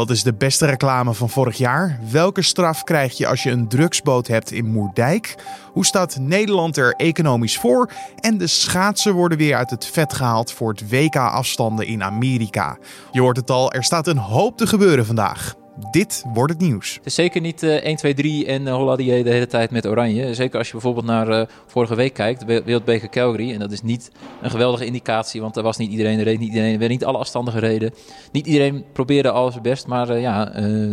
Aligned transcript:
Wat 0.00 0.10
is 0.10 0.22
de 0.22 0.34
beste 0.34 0.66
reclame 0.66 1.14
van 1.14 1.28
vorig 1.28 1.58
jaar? 1.58 1.98
Welke 2.10 2.42
straf 2.42 2.84
krijg 2.84 3.16
je 3.16 3.26
als 3.26 3.42
je 3.42 3.50
een 3.50 3.68
drugsboot 3.68 4.26
hebt 4.26 4.52
in 4.52 4.66
Moerdijk? 4.66 5.34
Hoe 5.72 5.86
staat 5.86 6.18
Nederland 6.18 6.76
er 6.76 6.94
economisch 6.94 7.58
voor? 7.58 7.90
En 8.20 8.38
de 8.38 8.46
schaatsen 8.46 9.14
worden 9.14 9.38
weer 9.38 9.56
uit 9.56 9.70
het 9.70 9.86
vet 9.86 10.12
gehaald 10.12 10.52
voor 10.52 10.68
het 10.70 10.90
WK-afstanden 10.90 11.86
in 11.86 12.02
Amerika. 12.02 12.78
Je 13.10 13.20
hoort 13.20 13.36
het 13.36 13.50
al, 13.50 13.72
er 13.72 13.84
staat 13.84 14.06
een 14.06 14.18
hoop 14.18 14.56
te 14.56 14.66
gebeuren 14.66 15.06
vandaag. 15.06 15.54
Dit 15.90 16.24
wordt 16.32 16.52
het 16.52 16.62
nieuws. 16.62 16.94
Het 16.94 17.06
is 17.06 17.14
zeker 17.14 17.40
niet 17.40 17.62
uh, 17.62 17.74
1, 17.74 17.96
2, 17.96 18.14
3 18.14 18.46
en 18.46 18.62
uh, 18.62 18.74
Holladier 18.74 19.24
de 19.24 19.30
hele 19.30 19.46
tijd 19.46 19.70
met 19.70 19.86
oranje. 19.86 20.34
Zeker 20.34 20.58
als 20.58 20.66
je 20.66 20.72
bijvoorbeeld 20.72 21.06
naar 21.06 21.28
uh, 21.28 21.42
vorige 21.66 21.94
week 21.94 22.14
kijkt, 22.14 22.44
Wereldbeker 22.44 23.08
Calgary. 23.08 23.52
En 23.52 23.58
dat 23.58 23.72
is 23.72 23.82
niet 23.82 24.10
een 24.42 24.50
geweldige 24.50 24.84
indicatie, 24.84 25.40
want 25.40 25.56
er 25.56 25.62
was 25.62 25.76
niet 25.76 25.90
iedereen, 25.90 26.18
er 26.18 26.24
reed 26.24 26.38
niet 26.38 26.48
iedereen, 26.48 26.72
er 26.72 26.78
werden 26.78 26.96
niet 26.96 27.04
alle 27.04 27.18
afstanden 27.18 27.54
gereden. 27.54 27.94
Niet 28.32 28.46
iedereen 28.46 28.84
probeerde 28.92 29.30
alles 29.30 29.54
het 29.54 29.62
best, 29.62 29.86
maar 29.86 30.18
ja, 30.18 30.44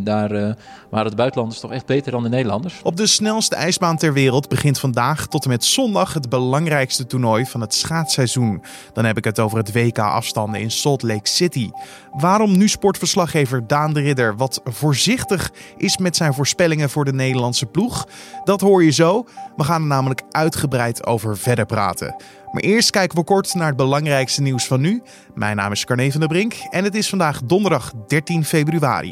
daar 0.04 0.56
waren 0.90 1.10
de 1.10 1.18
buitenlanders 1.18 1.60
toch 1.60 1.72
echt 1.72 1.86
beter 1.86 2.12
dan 2.12 2.24
de 2.24 2.30
Nederlanders. 2.30 2.80
Op 2.84 2.98
de 2.98 3.08
snelste 3.08 3.56
ijsbaan 3.56 3.98
ter 3.98 4.14
wereld 4.14 4.50
begint 4.50 4.80
vandaag 4.80 5.28
tot 5.28 5.44
en 5.44 5.50
met 5.50 5.66
zondag 5.66 6.14
het 6.14 6.30
belangrijkste 6.30 7.06
toernooi 7.06 7.46
van 7.46 7.62
het 7.62 7.74
schaatsseizoen. 7.74 8.64
Dan 8.94 9.06
heb 9.06 9.18
ik 9.18 9.24
het 9.24 9.40
over 9.40 9.58
het 9.58 9.74
WK 9.74 10.00
afstanden 10.00 10.62
in 10.62 10.72
Salt 10.72 11.04
Lake 11.04 11.28
City. 11.28 11.70
Waarom 12.12 12.58
nu 12.58 12.68
sportverslaggever 12.68 13.68
Daan 13.68 13.94
de 13.94 14.00
Ridder 14.00 14.36
wat 14.36 14.62
voorzichtig 14.78 15.52
is 15.78 15.98
met 15.98 16.16
zijn 16.16 16.34
voorspellingen 16.34 16.90
voor 16.90 17.06
de 17.06 17.14
Nederlandse 17.14 17.66
ploeg? 17.66 18.08
Dat 18.44 18.62
hoor 18.62 18.84
je 18.84 18.92
zo. 18.92 19.26
We 19.56 19.64
gaan 19.64 19.82
er 19.82 19.88
namelijk 19.88 20.22
uitgebreid 20.32 21.06
over 21.06 21.38
verder 21.38 21.66
praten. 21.66 22.16
Maar 22.52 22.62
eerst 22.62 22.90
kijken 22.90 23.18
we 23.18 23.24
kort 23.24 23.54
naar 23.54 23.68
het 23.68 23.76
belangrijkste 23.78 24.42
nieuws 24.42 24.68
van 24.68 24.82
nu. 24.82 25.02
Mijn 25.36 25.56
naam 25.56 25.72
is 25.72 25.86
Carne 25.86 26.12
van 26.12 26.20
der 26.20 26.30
Brink 26.30 26.54
en 26.70 26.84
het 26.84 26.96
is 26.96 27.10
vandaag 27.10 27.42
donderdag 27.44 27.94
13 28.08 28.46
februari. 28.46 29.10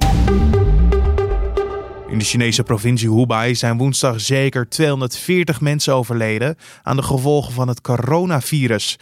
In 2.07 2.19
de 2.19 2.25
Chinese 2.25 2.63
provincie 2.63 3.09
Hubei 3.09 3.55
zijn 3.55 3.77
woensdag 3.77 4.21
zeker 4.21 4.69
240 4.69 5.61
mensen 5.61 5.93
overleden 5.93 6.55
aan 6.83 6.95
de 6.95 7.03
gevolgen 7.03 7.53
van 7.53 7.67
het 7.67 7.81
coronavirus. 7.81 8.97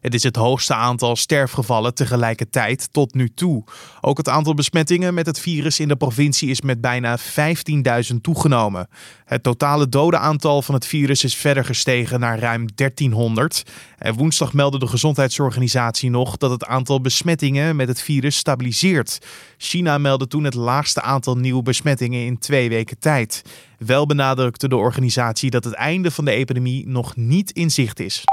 Het 0.00 0.14
is 0.14 0.22
het 0.22 0.36
hoogste 0.36 0.74
aantal 0.74 1.16
sterfgevallen 1.16 1.94
tegelijkertijd 1.94 2.88
tot 2.92 3.14
nu 3.14 3.28
toe. 3.34 3.64
Ook 4.00 4.16
het 4.16 4.28
aantal 4.28 4.54
besmettingen 4.54 5.14
met 5.14 5.26
het 5.26 5.40
virus 5.40 5.80
in 5.80 5.88
de 5.88 5.96
provincie 5.96 6.50
is 6.50 6.60
met 6.60 6.80
bijna 6.80 7.18
15.000 7.18 8.16
toegenomen. 8.20 8.88
Het 9.24 9.42
totale 9.42 9.88
dodenaantal 9.88 10.62
van 10.62 10.74
het 10.74 10.86
virus 10.86 11.24
is 11.24 11.36
verder 11.36 11.64
gestegen 11.64 12.20
naar 12.20 12.38
ruim 12.38 12.66
1300. 12.74 13.62
En 13.98 14.14
woensdag 14.14 14.52
meldde 14.52 14.78
de 14.78 14.86
Gezondheidsorganisatie 14.86 16.10
nog 16.10 16.36
dat 16.36 16.50
het 16.50 16.64
aantal 16.64 17.00
besmettingen 17.00 17.76
met 17.76 17.88
het 17.88 18.02
virus 18.02 18.36
stabiliseert. 18.36 19.18
China 19.56 19.98
meldde 19.98 20.26
toen 20.26 20.44
het 20.44 20.54
laagste 20.54 21.02
aantal 21.02 21.36
nieuwe 21.36 21.62
besmettingen 21.62 22.24
in 22.24 22.38
twee 22.38 22.68
weken 22.68 22.98
tijd. 22.98 23.42
Wel 23.78 24.06
benadrukte 24.06 24.68
de 24.68 24.76
organisatie 24.76 25.50
dat 25.50 25.64
het 25.64 25.74
einde 25.74 26.10
van 26.10 26.24
de 26.24 26.30
epidemie 26.30 26.88
nog 26.88 27.16
niet 27.16 27.50
in 27.50 27.70
zicht 27.70 28.00
is. 28.00 28.24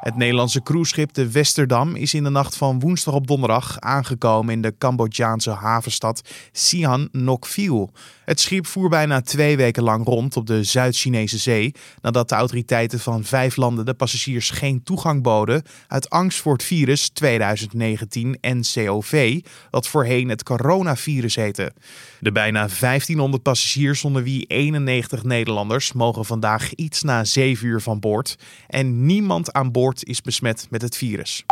Het 0.00 0.16
Nederlandse 0.16 0.62
cruiseschip 0.62 1.12
de 1.12 1.30
Westerdam 1.30 1.94
is 1.94 2.14
in 2.14 2.22
de 2.22 2.30
nacht 2.30 2.56
van 2.56 2.80
woensdag 2.80 3.14
op 3.14 3.26
donderdag 3.26 3.80
aangekomen 3.80 4.54
in 4.54 4.62
de 4.62 4.74
Cambodjaanse 4.78 5.50
havenstad 5.50 6.20
Sihanoukville. 6.52 7.24
Nokville. 7.24 7.88
Het 8.24 8.40
schip 8.40 8.66
voer 8.66 8.88
bijna 8.88 9.20
twee 9.20 9.56
weken 9.56 9.82
lang 9.82 10.04
rond 10.04 10.36
op 10.36 10.46
de 10.46 10.64
Zuid-Chinese 10.64 11.38
zee 11.38 11.74
nadat 12.02 12.28
de 12.28 12.34
autoriteiten 12.34 13.00
van 13.00 13.24
vijf 13.24 13.56
landen 13.56 13.84
de 13.86 13.94
passagiers 13.94 14.50
geen 14.50 14.82
toegang 14.82 15.22
boden 15.22 15.62
uit 15.86 16.10
angst 16.10 16.40
voor 16.40 16.52
het 16.52 16.62
virus 16.62 17.08
2019 17.08 18.38
NCOV, 18.40 19.40
dat 19.70 19.86
voorheen 19.88 20.28
het 20.28 20.42
coronavirus 20.42 21.36
heette. 21.36 21.72
De 22.20 22.32
bijna 22.32 22.68
1500 22.80 23.42
passagiers, 23.42 24.04
onder 24.04 24.22
wie 24.22 24.44
91 24.46 25.24
Nederlanders, 25.24 25.92
mogen 25.92 26.24
vandaag 26.24 26.74
iets 26.74 27.02
na 27.02 27.24
7 27.24 27.66
uur 27.66 27.80
van 27.80 28.00
boord 28.00 28.36
en 28.66 29.06
niemand 29.06 29.52
aan 29.52 29.72
boord 29.72 30.04
is 30.04 30.22
besmet 30.22 30.66
met 30.70 30.82
het 30.82 30.96
virus. 30.96 31.44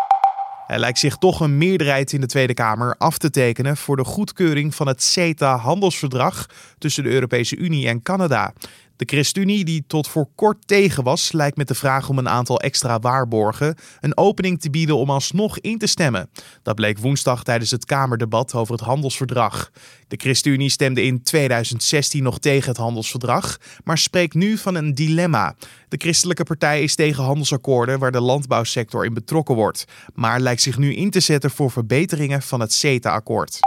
Er 0.67 0.79
lijkt 0.79 0.99
zich 0.99 1.17
toch 1.17 1.41
een 1.41 1.59
meerderheid 1.59 2.13
in 2.13 2.21
de 2.21 2.27
Tweede 2.27 2.55
Kamer 2.55 2.95
af 2.99 3.19
te 3.19 3.31
tekenen 3.31 3.77
voor 3.77 3.97
de 3.97 4.05
goedkeuring 4.05 4.75
van 4.75 4.87
het 4.87 5.03
CETA-handelsverdrag 5.03 6.47
tussen 6.79 7.03
de 7.03 7.11
Europese 7.11 7.57
Unie 7.57 7.89
en 7.89 8.03
Canada. 8.03 8.53
De 8.97 9.05
ChristenUnie, 9.05 9.65
die 9.65 9.85
tot 9.87 10.09
voor 10.09 10.29
kort 10.35 10.67
tegen 10.67 11.05
was, 11.05 11.33
lijkt 11.33 11.57
met 11.57 11.69
de 11.69 11.75
vraag 11.75 12.09
om 12.09 12.19
een 12.19 12.29
aantal 12.29 12.61
extra 12.61 12.99
waarborgen 12.99 13.77
een 14.01 14.17
opening 14.17 14.61
te 14.61 14.71
bieden 14.71 14.97
om 14.97 15.11
alsnog 15.11 15.59
in 15.59 15.79
te 15.79 15.87
stemmen. 15.87 16.31
Dat 16.63 16.75
bleek 16.75 16.99
woensdag 16.99 17.43
tijdens 17.43 17.71
het 17.71 17.85
Kamerdebat 17.85 18.55
over 18.55 18.73
het 18.73 18.85
handelsverdrag. 18.85 19.71
De 20.09 20.17
ChristenUnie 20.17 20.71
stemde 20.71 21.03
in 21.03 21.23
2016 21.23 22.23
nog 22.23 22.39
tegen 22.39 22.69
het 22.69 22.77
handelsverdrag, 22.77 23.57
maar 23.85 23.99
spreekt 23.99 24.35
nu 24.35 24.57
van 24.57 24.75
een 24.75 24.95
dilemma. 24.95 25.55
De 25.89 25.97
christelijke 25.97 26.45
partij 26.45 26.83
is 26.83 26.95
tegen 26.95 27.25
handelsakkoorden 27.25 27.99
waar 27.99 28.13
de 28.13 28.21
landbouwsector 28.21 29.05
in 29.05 29.15
betrokken 29.15 29.55
wordt, 29.55 29.85
maar 30.15 30.41
lijkt 30.41 30.63
zich 30.63 30.79
nu 30.79 30.95
in 30.95 31.11
te 31.11 31.21
zetten 31.21 31.51
voor 31.51 31.71
verbeteringen 31.71 32.43
van 32.43 32.61
het 32.61 32.73
CETA-akkoord. 32.73 33.59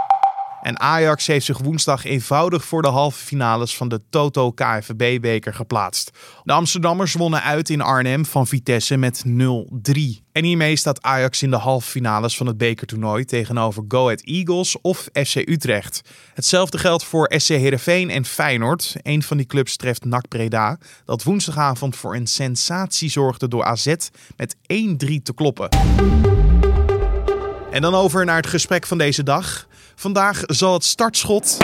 En 0.62 0.80
Ajax 0.80 1.26
heeft 1.26 1.46
zich 1.46 1.58
woensdag 1.58 2.04
eenvoudig 2.04 2.64
voor 2.64 2.82
de 2.82 2.88
halve 2.88 3.24
finales 3.24 3.76
van 3.76 3.88
de 3.88 4.00
Toto 4.10 4.52
KFB-beker 4.52 5.54
geplaatst. 5.54 6.10
De 6.44 6.52
Amsterdammers 6.52 7.12
wonnen 7.12 7.42
uit 7.42 7.70
in 7.70 7.80
Arnhem 7.80 8.24
van 8.24 8.46
Vitesse 8.46 8.96
met 8.96 9.24
0-3. 9.26 9.30
En 10.32 10.44
hiermee 10.44 10.76
staat 10.76 11.02
Ajax 11.02 11.42
in 11.42 11.50
de 11.50 11.56
halve 11.56 11.90
finales 11.90 12.36
van 12.36 12.46
het 12.46 12.58
bekertoernooi 12.58 13.24
tegenover 13.24 13.84
Go 13.88 14.04
Ahead 14.04 14.20
Eagles 14.20 14.80
of 14.80 15.08
FC 15.12 15.36
Utrecht. 15.36 16.00
Hetzelfde 16.34 16.78
geldt 16.78 17.04
voor 17.04 17.32
SC 17.36 17.48
Heerenveen 17.48 18.10
en 18.10 18.24
Feyenoord. 18.24 18.96
Een 19.02 19.22
van 19.22 19.36
die 19.36 19.46
clubs 19.46 19.76
treft 19.76 20.04
NAC 20.04 20.28
Breda, 20.28 20.78
dat 21.04 21.22
woensdagavond 21.22 21.96
voor 21.96 22.14
een 22.14 22.26
sensatie 22.26 23.10
zorgde 23.10 23.48
door 23.48 23.64
AZ 23.64 23.94
met 24.36 24.56
1-3 24.56 24.58
te 25.22 25.34
kloppen. 25.34 25.68
En 27.70 27.82
dan 27.82 27.94
over 27.94 28.24
naar 28.24 28.36
het 28.36 28.46
gesprek 28.46 28.86
van 28.86 28.98
deze 28.98 29.22
dag. 29.22 29.68
Vandaag 30.00 30.42
zal 30.46 30.72
het 30.72 30.84
startschot 30.84 31.56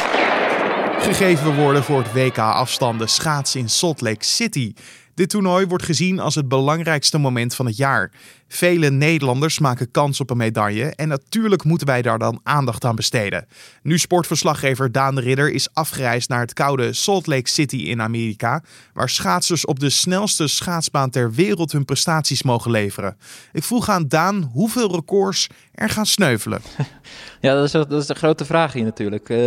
gegeven 0.98 1.54
worden 1.54 1.82
voor 1.84 2.02
het 2.02 2.12
WK 2.12 2.38
afstanden 2.38 3.08
schaatsen 3.08 3.60
in 3.60 3.68
Salt 3.68 4.00
Lake 4.00 4.24
City. 4.24 4.72
Dit 5.14 5.30
toernooi 5.30 5.66
wordt 5.66 5.84
gezien 5.84 6.20
als 6.20 6.34
het 6.34 6.48
belangrijkste 6.48 7.18
moment 7.18 7.54
van 7.54 7.66
het 7.66 7.76
jaar. 7.76 8.10
Vele 8.48 8.90
Nederlanders 8.90 9.58
maken 9.58 9.90
kans 9.90 10.20
op 10.20 10.30
een 10.30 10.36
medaille 10.36 10.94
en 10.94 11.08
natuurlijk 11.08 11.64
moeten 11.64 11.86
wij 11.86 12.02
daar 12.02 12.18
dan 12.18 12.40
aandacht 12.42 12.84
aan 12.84 12.96
besteden. 12.96 13.46
Nu 13.82 13.98
sportverslaggever 13.98 14.92
Daan 14.92 15.14
de 15.14 15.20
Ridder 15.20 15.52
is 15.52 15.68
afgereisd 15.72 16.28
naar 16.28 16.40
het 16.40 16.52
koude 16.52 16.92
Salt 16.92 17.26
Lake 17.26 17.48
City 17.48 17.76
in 17.76 18.02
Amerika, 18.02 18.62
waar 18.92 19.08
schaatsers 19.08 19.64
op 19.64 19.80
de 19.80 19.90
snelste 19.90 20.46
schaatsbaan 20.46 21.10
ter 21.10 21.32
wereld 21.32 21.72
hun 21.72 21.84
prestaties 21.84 22.42
mogen 22.42 22.70
leveren. 22.70 23.16
Ik 23.52 23.62
vroeg 23.62 23.88
aan 23.88 24.08
Daan 24.08 24.50
hoeveel 24.52 24.94
records 24.94 25.48
er 25.74 25.88
gaan 25.88 26.06
sneuvelen. 26.06 26.60
Ja, 27.40 27.54
dat 27.54 27.64
is, 27.64 27.70
dat 27.70 27.92
is 27.92 28.06
de 28.06 28.14
grote 28.14 28.44
vraag 28.44 28.72
hier 28.72 28.84
natuurlijk. 28.84 29.28
Uh, 29.28 29.38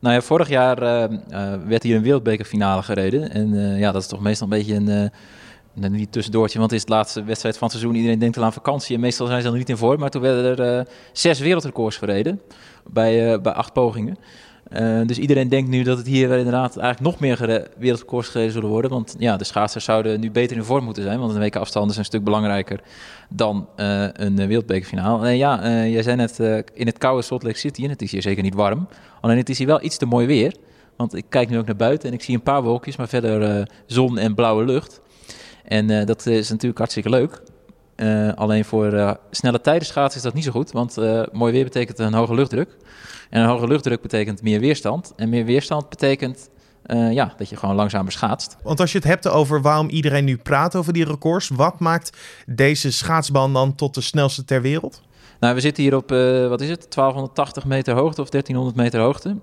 nou 0.00 0.14
ja, 0.14 0.20
vorig 0.20 0.48
jaar 0.48 0.82
uh, 0.82 1.18
uh, 1.30 1.54
werd 1.66 1.82
hier 1.82 1.96
een 1.96 2.02
wereldbekerfinale 2.02 2.82
gereden. 2.82 3.30
En 3.30 3.54
uh, 3.54 3.78
ja, 3.78 3.92
dat 3.92 4.02
is 4.02 4.08
toch 4.08 4.20
meestal 4.20 4.46
een 4.46 4.58
beetje 4.58 4.74
een 4.74 5.10
nou, 5.74 5.92
niet 5.92 6.12
tussendoortje, 6.12 6.58
want 6.58 6.70
het 6.70 6.80
is 6.80 6.86
de 6.86 6.92
laatste 6.92 7.24
wedstrijd 7.24 7.58
van 7.58 7.68
het 7.68 7.76
seizoen. 7.76 7.96
Iedereen 7.96 8.18
denkt 8.18 8.36
al 8.36 8.44
aan 8.44 8.52
vakantie 8.52 8.94
en 8.94 9.00
meestal 9.00 9.26
zijn 9.26 9.42
ze 9.42 9.48
er 9.48 9.56
niet 9.56 9.68
in 9.68 9.76
voor. 9.76 9.98
Maar 9.98 10.10
toen 10.10 10.22
werden 10.22 10.58
er 10.58 10.78
uh, 10.78 10.84
zes 11.12 11.38
wereldrecords 11.38 11.96
verreden 11.96 12.40
bij, 12.90 13.32
uh, 13.32 13.40
bij 13.40 13.52
acht 13.52 13.72
pogingen. 13.72 14.16
Uh, 14.72 15.06
dus 15.06 15.18
iedereen 15.18 15.48
denkt 15.48 15.70
nu 15.70 15.82
dat 15.82 15.98
het 15.98 16.06
hier 16.06 16.30
inderdaad 16.30 16.76
eigenlijk 16.76 17.00
nog 17.00 17.20
meer 17.20 17.68
wereldrecords 17.78 18.28
gereden 18.28 18.52
zullen 18.52 18.68
worden. 18.68 18.90
Want 18.90 19.14
ja, 19.18 19.36
de 19.36 19.44
schaatsers 19.44 19.84
zouden 19.84 20.20
nu 20.20 20.30
beter 20.30 20.56
in 20.56 20.64
vorm 20.64 20.84
moeten 20.84 21.02
zijn. 21.02 21.18
Want 21.18 21.32
een 21.32 21.38
weken 21.38 21.60
afstanden 21.60 21.90
is 21.90 21.96
een 21.96 22.04
stuk 22.04 22.24
belangrijker 22.24 22.80
dan 23.28 23.68
een 23.76 24.46
wereldbekerfinale. 24.46 25.26
En 25.26 25.36
ja, 25.36 25.86
jij 25.86 26.02
zei 26.02 26.16
net 26.16 26.38
in 26.74 26.86
het 26.86 26.98
koude 26.98 27.22
Salt 27.22 27.42
Lake 27.42 27.58
City, 27.58 27.84
en 27.84 27.90
het 27.90 28.02
is 28.02 28.12
hier 28.12 28.22
zeker 28.22 28.42
niet 28.42 28.54
warm. 28.54 28.88
Alleen 29.20 29.36
het 29.36 29.48
is 29.48 29.58
hier 29.58 29.66
wel 29.66 29.82
iets 29.82 29.96
te 29.96 30.06
mooi 30.06 30.26
weer. 30.26 30.54
Want 30.96 31.14
ik 31.14 31.24
kijk 31.28 31.48
nu 31.48 31.58
ook 31.58 31.66
naar 31.66 31.76
buiten 31.76 32.08
en 32.08 32.14
ik 32.14 32.22
zie 32.22 32.34
een 32.34 32.42
paar 32.42 32.62
wolkjes, 32.62 32.96
maar 32.96 33.08
verder 33.08 33.68
zon 33.86 34.18
en 34.18 34.34
blauwe 34.34 34.64
lucht. 34.64 35.00
En 35.64 35.90
uh, 35.90 36.06
dat 36.06 36.26
is 36.26 36.48
natuurlijk 36.48 36.78
hartstikke 36.78 37.10
leuk. 37.10 37.42
Uh, 37.96 38.32
alleen 38.34 38.64
voor 38.64 38.92
uh, 38.92 39.12
snelle 39.30 39.60
tijdenschaatsen 39.60 40.16
is 40.16 40.24
dat 40.24 40.34
niet 40.34 40.44
zo 40.44 40.50
goed, 40.50 40.72
want 40.72 40.96
mooi 41.32 41.52
weer 41.52 41.64
betekent 41.64 41.98
een 41.98 42.14
hoge 42.14 42.34
luchtdruk. 42.34 42.76
En 43.30 43.42
een 43.42 43.48
hoge 43.48 43.66
luchtdruk 43.66 44.02
betekent 44.02 44.42
meer 44.42 44.60
weerstand. 44.60 45.12
En 45.16 45.28
meer 45.28 45.44
weerstand 45.44 45.88
betekent 45.88 46.50
ja, 47.10 47.34
dat 47.36 47.48
je 47.48 47.56
gewoon 47.56 47.74
langzamer 47.74 48.12
schaatst. 48.12 48.56
Want 48.62 48.80
als 48.80 48.92
je 48.92 48.98
het 48.98 49.06
hebt 49.06 49.28
over 49.28 49.62
waarom 49.62 49.88
iedereen 49.88 50.24
nu 50.24 50.36
praat 50.36 50.76
over 50.76 50.92
die 50.92 51.04
records, 51.04 51.48
wat 51.48 51.78
maakt 51.78 52.18
deze 52.46 52.92
schaatsbaan 52.92 53.52
dan 53.52 53.74
tot 53.74 53.94
de 53.94 54.00
snelste 54.00 54.44
ter 54.44 54.62
wereld? 54.62 55.02
Nou, 55.40 55.54
we 55.54 55.60
zitten 55.60 55.82
hier 55.82 55.96
op, 55.96 56.10
wat 56.48 56.60
is 56.60 56.68
het, 56.68 56.94
1280 56.94 57.64
meter 57.64 57.94
hoogte 57.94 58.20
of 58.20 58.28
1300 58.28 58.76
meter 58.76 59.00
hoogte. 59.00 59.36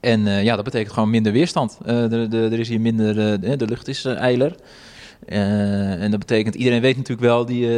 En 0.00 0.26
ja, 0.44 0.54
dat 0.54 0.64
betekent 0.64 0.92
gewoon 0.92 1.10
minder 1.10 1.32
weerstand. 1.32 1.78
er 1.84 2.58
is 2.58 2.68
hier 2.68 2.80
minder, 2.80 3.40
de 3.58 3.66
lucht 3.66 3.88
is 3.88 4.04
eiler. 4.04 4.56
En 5.26 6.10
dat 6.10 6.18
betekent, 6.18 6.54
iedereen 6.54 6.80
weet 6.80 6.96
natuurlijk 6.96 7.26
wel, 7.26 7.46
die, 7.46 7.68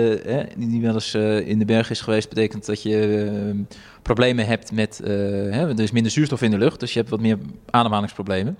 die, 0.56 0.68
die 0.68 0.80
wel 0.80 0.94
eens 0.94 1.14
in 1.44 1.58
de 1.58 1.64
berg 1.64 1.90
is 1.90 2.00
geweest, 2.00 2.28
betekent 2.28 2.66
dat 2.66 2.82
je 2.82 3.64
problemen 4.02 4.46
hebt 4.46 4.72
met, 4.72 5.00
hè, 5.04 5.68
er 5.68 5.80
is 5.80 5.90
minder 5.90 6.12
zuurstof 6.12 6.42
in 6.42 6.50
de 6.50 6.58
lucht, 6.58 6.80
dus 6.80 6.92
je 6.92 6.98
hebt 6.98 7.10
wat 7.10 7.20
meer 7.20 7.38
ademhalingsproblemen. 7.70 8.58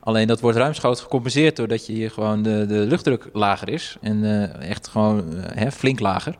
Alleen 0.00 0.26
dat 0.26 0.40
wordt 0.40 0.58
ruimschoots 0.58 1.00
gecompenseerd 1.00 1.56
doordat 1.56 1.86
je 1.86 1.92
hier 1.92 2.10
gewoon 2.10 2.42
de, 2.42 2.66
de 2.66 2.74
luchtdruk 2.74 3.28
lager 3.32 3.68
is. 3.68 3.96
En 4.00 4.50
echt 4.60 4.88
gewoon 4.88 5.24
hè, 5.54 5.72
flink 5.72 6.00
lager. 6.00 6.34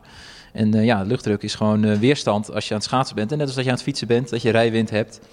En 0.57 0.75
uh, 0.75 0.85
ja, 0.85 1.01
luchtdruk 1.01 1.43
is 1.43 1.55
gewoon 1.55 1.85
uh, 1.85 1.97
weerstand 1.97 2.53
als 2.53 2.67
je 2.67 2.73
aan 2.73 2.79
het 2.79 2.87
schaatsen 2.87 3.15
bent. 3.15 3.31
En 3.31 3.37
net 3.37 3.47
als 3.47 3.55
dat 3.55 3.63
je 3.63 3.69
aan 3.69 3.75
het 3.75 3.85
fietsen 3.85 4.07
bent, 4.07 4.29
dat 4.29 4.41
je 4.41 4.49
rijwind 4.49 4.89
hebt 4.89 5.19
uh, 5.21 5.27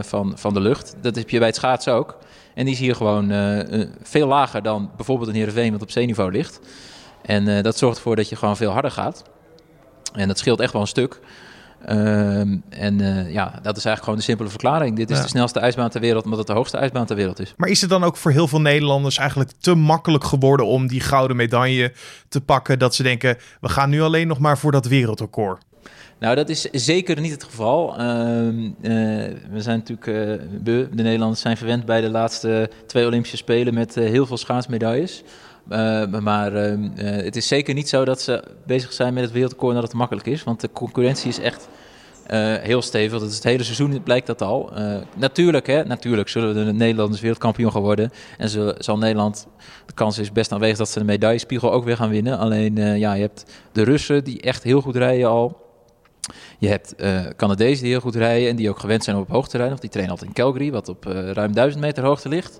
van, 0.00 0.32
van 0.36 0.54
de 0.54 0.60
lucht. 0.60 0.94
Dat 1.00 1.16
heb 1.16 1.30
je 1.30 1.38
bij 1.38 1.46
het 1.46 1.56
schaatsen 1.56 1.92
ook. 1.92 2.18
En 2.54 2.64
die 2.64 2.74
is 2.74 2.80
hier 2.80 2.94
gewoon 2.94 3.32
veel 4.02 4.26
lager 4.26 4.62
dan 4.62 4.90
bijvoorbeeld 4.96 5.28
een 5.28 5.34
Heerenveen 5.34 5.72
wat 5.72 5.82
op 5.82 5.90
zeeniveau 5.90 6.32
ligt. 6.32 6.60
En 7.22 7.62
dat 7.62 7.78
zorgt 7.78 7.96
ervoor 7.96 8.16
dat 8.16 8.28
je 8.28 8.36
gewoon 8.36 8.56
veel 8.56 8.70
harder 8.70 8.90
gaat. 8.90 9.22
En 10.12 10.28
dat 10.28 10.38
scheelt 10.38 10.60
echt 10.60 10.72
wel 10.72 10.80
een 10.80 10.88
stuk. 10.88 11.20
Ehm, 11.84 12.56
en 12.68 12.98
uh, 12.98 13.32
ja, 13.32 13.58
dat 13.62 13.76
is 13.76 13.84
eigenlijk 13.84 14.02
gewoon 14.02 14.18
de 14.18 14.24
simpele 14.24 14.48
verklaring. 14.48 14.96
Dit 14.96 15.10
is 15.10 15.20
de 15.20 15.28
snelste 15.28 15.60
ijsbaan 15.60 15.90
ter 15.90 16.00
wereld, 16.00 16.24
omdat 16.24 16.38
het 16.38 16.46
de 16.46 16.52
hoogste 16.52 16.76
ijsbaan 16.76 17.06
ter 17.06 17.16
wereld 17.16 17.40
is. 17.40 17.54
Maar 17.56 17.68
is 17.68 17.80
het 17.80 17.90
dan 17.90 18.04
ook 18.04 18.16
voor 18.16 18.30
heel 18.30 18.48
veel 18.48 18.60
Nederlanders 18.60 19.18
eigenlijk 19.18 19.50
te 19.58 19.74
makkelijk 19.74 20.24
geworden 20.24 20.66
om 20.66 20.86
die 20.86 21.00
gouden 21.00 21.36
medaille 21.36 21.92
te 22.28 22.40
pakken? 22.40 22.78
Dat 22.78 22.94
ze 22.94 23.02
denken, 23.02 23.36
we 23.60 23.68
gaan 23.68 23.90
nu 23.90 24.02
alleen 24.02 24.26
nog 24.26 24.38
maar 24.38 24.58
voor 24.58 24.72
dat 24.72 24.86
wereldrecord. 24.86 25.64
Nou, 26.22 26.34
dat 26.34 26.48
is 26.48 26.60
zeker 26.70 27.20
niet 27.20 27.30
het 27.30 27.44
geval. 27.44 27.96
Ehm, 27.98 28.70
eh, 28.80 28.92
we 29.50 29.60
zijn 29.60 29.78
natuurlijk, 29.78 30.04
we, 30.64 30.88
de 30.94 31.02
Nederlanders 31.02 31.40
zijn 31.40 31.56
verwend 31.56 31.84
bij 31.84 32.00
de 32.00 32.10
laatste 32.10 32.70
twee 32.86 33.06
Olympische 33.06 33.36
Spelen 33.36 33.74
met 33.74 33.94
heel 33.94 34.26
veel 34.26 34.36
schaatsmedailles. 34.36 35.22
Uh, 35.70 36.06
maar 36.06 36.52
uh, 36.52 36.88
het 36.96 37.36
is 37.36 37.48
zeker 37.48 37.74
niet 37.74 37.88
zo 37.88 38.04
dat 38.04 38.20
ze 38.20 38.44
bezig 38.66 38.92
zijn 38.92 39.14
met 39.14 39.22
het 39.22 39.32
wereldrecord 39.32 39.74
dat 39.74 39.82
het 39.82 39.92
makkelijk 39.92 40.26
is. 40.26 40.44
Want 40.44 40.60
de 40.60 40.70
concurrentie 40.72 41.28
is 41.28 41.38
echt 41.38 41.68
heel 42.62 42.82
stevig. 42.82 43.18
Dat 43.20 43.28
is 43.28 43.34
het 43.34 43.44
hele 43.44 43.62
seizoen 43.62 44.02
blijkt 44.02 44.26
dat 44.26 44.42
al. 44.42 44.72
natuurlijk, 45.16 45.66
hè, 45.66 45.84
natuurlijk 45.84 46.28
zullen 46.28 46.66
de 46.66 46.72
Nederlanders 46.72 47.20
wereldkampioen 47.20 47.72
gaan 47.72 47.82
worden. 47.82 48.12
En 48.38 48.74
zal 48.78 48.98
Nederland, 48.98 49.46
de 49.86 49.92
kans 49.92 50.18
is 50.18 50.32
best 50.32 50.52
aanwezig 50.52 50.78
dat 50.78 50.88
ze 50.88 50.98
de 50.98 51.04
medaillespiegel 51.04 51.72
ook 51.72 51.84
weer 51.84 51.96
gaan 51.96 52.10
winnen. 52.10 52.38
Alleen, 52.38 52.76
ja, 52.98 53.12
je 53.12 53.20
hebt 53.20 53.44
de 53.72 53.82
Russen 53.82 54.24
die 54.24 54.40
echt 54.40 54.62
heel 54.62 54.80
goed 54.80 54.96
rijden 54.96 55.28
al. 55.28 55.61
Je 56.58 56.68
hebt 56.68 56.94
uh, 56.98 57.26
Canadezen 57.36 57.82
die 57.82 57.92
heel 57.92 58.00
goed 58.00 58.14
rijden 58.14 58.48
en 58.48 58.56
die 58.56 58.70
ook 58.70 58.78
gewend 58.78 59.04
zijn 59.04 59.16
op 59.16 59.28
hoogte 59.28 59.70
Of 59.72 59.78
die 59.78 59.90
trainen 59.90 60.12
altijd 60.12 60.30
in 60.30 60.42
Calgary, 60.42 60.72
wat 60.72 60.88
op 60.88 61.06
uh, 61.06 61.30
ruim 61.30 61.52
1000 61.52 61.82
meter 61.82 62.04
hoogte 62.04 62.28
ligt. 62.28 62.58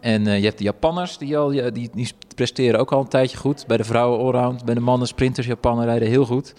En 0.00 0.26
uh, 0.26 0.38
je 0.38 0.44
hebt 0.44 0.58
de 0.58 0.64
Japanners, 0.64 1.18
die, 1.18 1.38
al, 1.38 1.48
die, 1.48 1.90
die 1.94 2.12
presteren 2.34 2.80
ook 2.80 2.92
al 2.92 3.00
een 3.00 3.08
tijdje 3.08 3.36
goed. 3.36 3.66
Bij 3.66 3.76
de 3.76 3.84
vrouwen 3.84 4.18
allround, 4.18 4.64
bij 4.64 4.74
de 4.74 4.80
mannen 4.80 5.08
sprinters, 5.08 5.46
Japanen 5.46 5.84
rijden 5.84 6.08
heel 6.08 6.24
goed. 6.24 6.54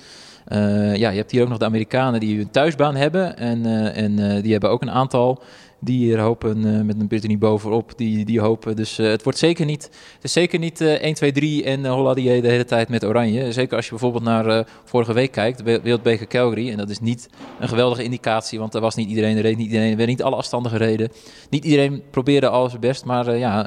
ja, 0.93 1.09
je 1.09 1.17
hebt 1.17 1.31
hier 1.31 1.41
ook 1.41 1.49
nog 1.49 1.57
de 1.57 1.65
Amerikanen 1.65 2.19
die 2.19 2.39
een 2.39 2.51
thuisbaan 2.51 2.95
hebben. 2.95 3.37
En, 3.37 3.65
en 3.93 4.41
die 4.41 4.51
hebben 4.51 4.69
ook 4.69 4.81
een 4.81 4.91
aantal 4.91 5.41
die 5.79 5.97
hier 5.97 6.19
hopen 6.19 6.65
uh, 6.65 6.81
met 6.81 6.99
een 6.99 7.07
Brittany 7.07 7.37
bovenop. 7.37 7.97
Die, 7.97 8.25
die 8.25 8.39
hopen. 8.39 8.75
Dus 8.75 8.99
uh, 8.99 9.07
het 9.07 9.23
wordt 9.23 9.37
zeker 9.39 9.65
niet. 9.65 9.83
Het 10.13 10.23
is 10.23 10.31
zeker 10.31 10.59
niet 10.59 10.81
uh, 10.81 10.91
1, 10.91 11.13
2, 11.13 11.31
3 11.31 11.63
en 11.63 11.79
uh, 11.79 12.13
de 12.13 12.21
hele 12.21 12.65
tijd 12.65 12.89
met 12.89 13.05
oranje. 13.05 13.51
Zeker 13.51 13.75
als 13.75 13.85
je 13.85 13.91
bijvoorbeeld 13.91 14.23
naar 14.23 14.67
vorige 14.83 15.13
week 15.13 15.31
kijkt, 15.31 15.63
Wereldbeker 15.63 16.27
Calgary. 16.27 16.71
En 16.71 16.77
dat 16.77 16.89
is 16.89 16.99
niet 16.99 17.29
een 17.59 17.67
geweldige 17.67 18.03
indicatie, 18.03 18.59
want 18.59 18.73
er 18.73 18.81
was 18.81 18.95
niet 18.95 19.09
iedereen. 19.09 19.35
Er 19.35 19.41
reed 19.41 19.57
niet 19.57 19.67
iedereen. 19.67 19.89
Er 19.91 19.97
werden 19.97 20.15
niet 20.15 20.23
alle 20.23 20.35
afstanden 20.35 20.71
gereden. 20.71 21.11
Niet 21.49 21.65
iedereen 21.65 22.03
probeerde 22.11 22.49
alles 22.49 22.79
best. 22.79 23.05
Maar 23.05 23.37
ja, 23.37 23.63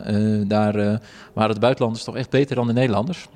daar 0.47 1.01
waren 1.35 1.55
de 1.55 1.61
buitenlanders 1.61 2.05
toch 2.05 2.17
echt 2.17 2.31
beter 2.31 2.57
dan 2.57 2.67
de 2.67 2.73
Nederlanders. 2.73 3.29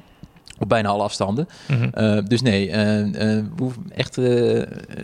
Op 0.59 0.69
bijna 0.69 0.89
alle 0.89 1.03
afstanden. 1.03 1.49
Mhm. 1.69 1.89
Eh, 1.93 2.19
dus 2.25 2.43
nee, 2.43 2.67
uh, 2.67 2.75
we 2.75 3.45
hoeven 3.57 3.83
echt 3.95 4.15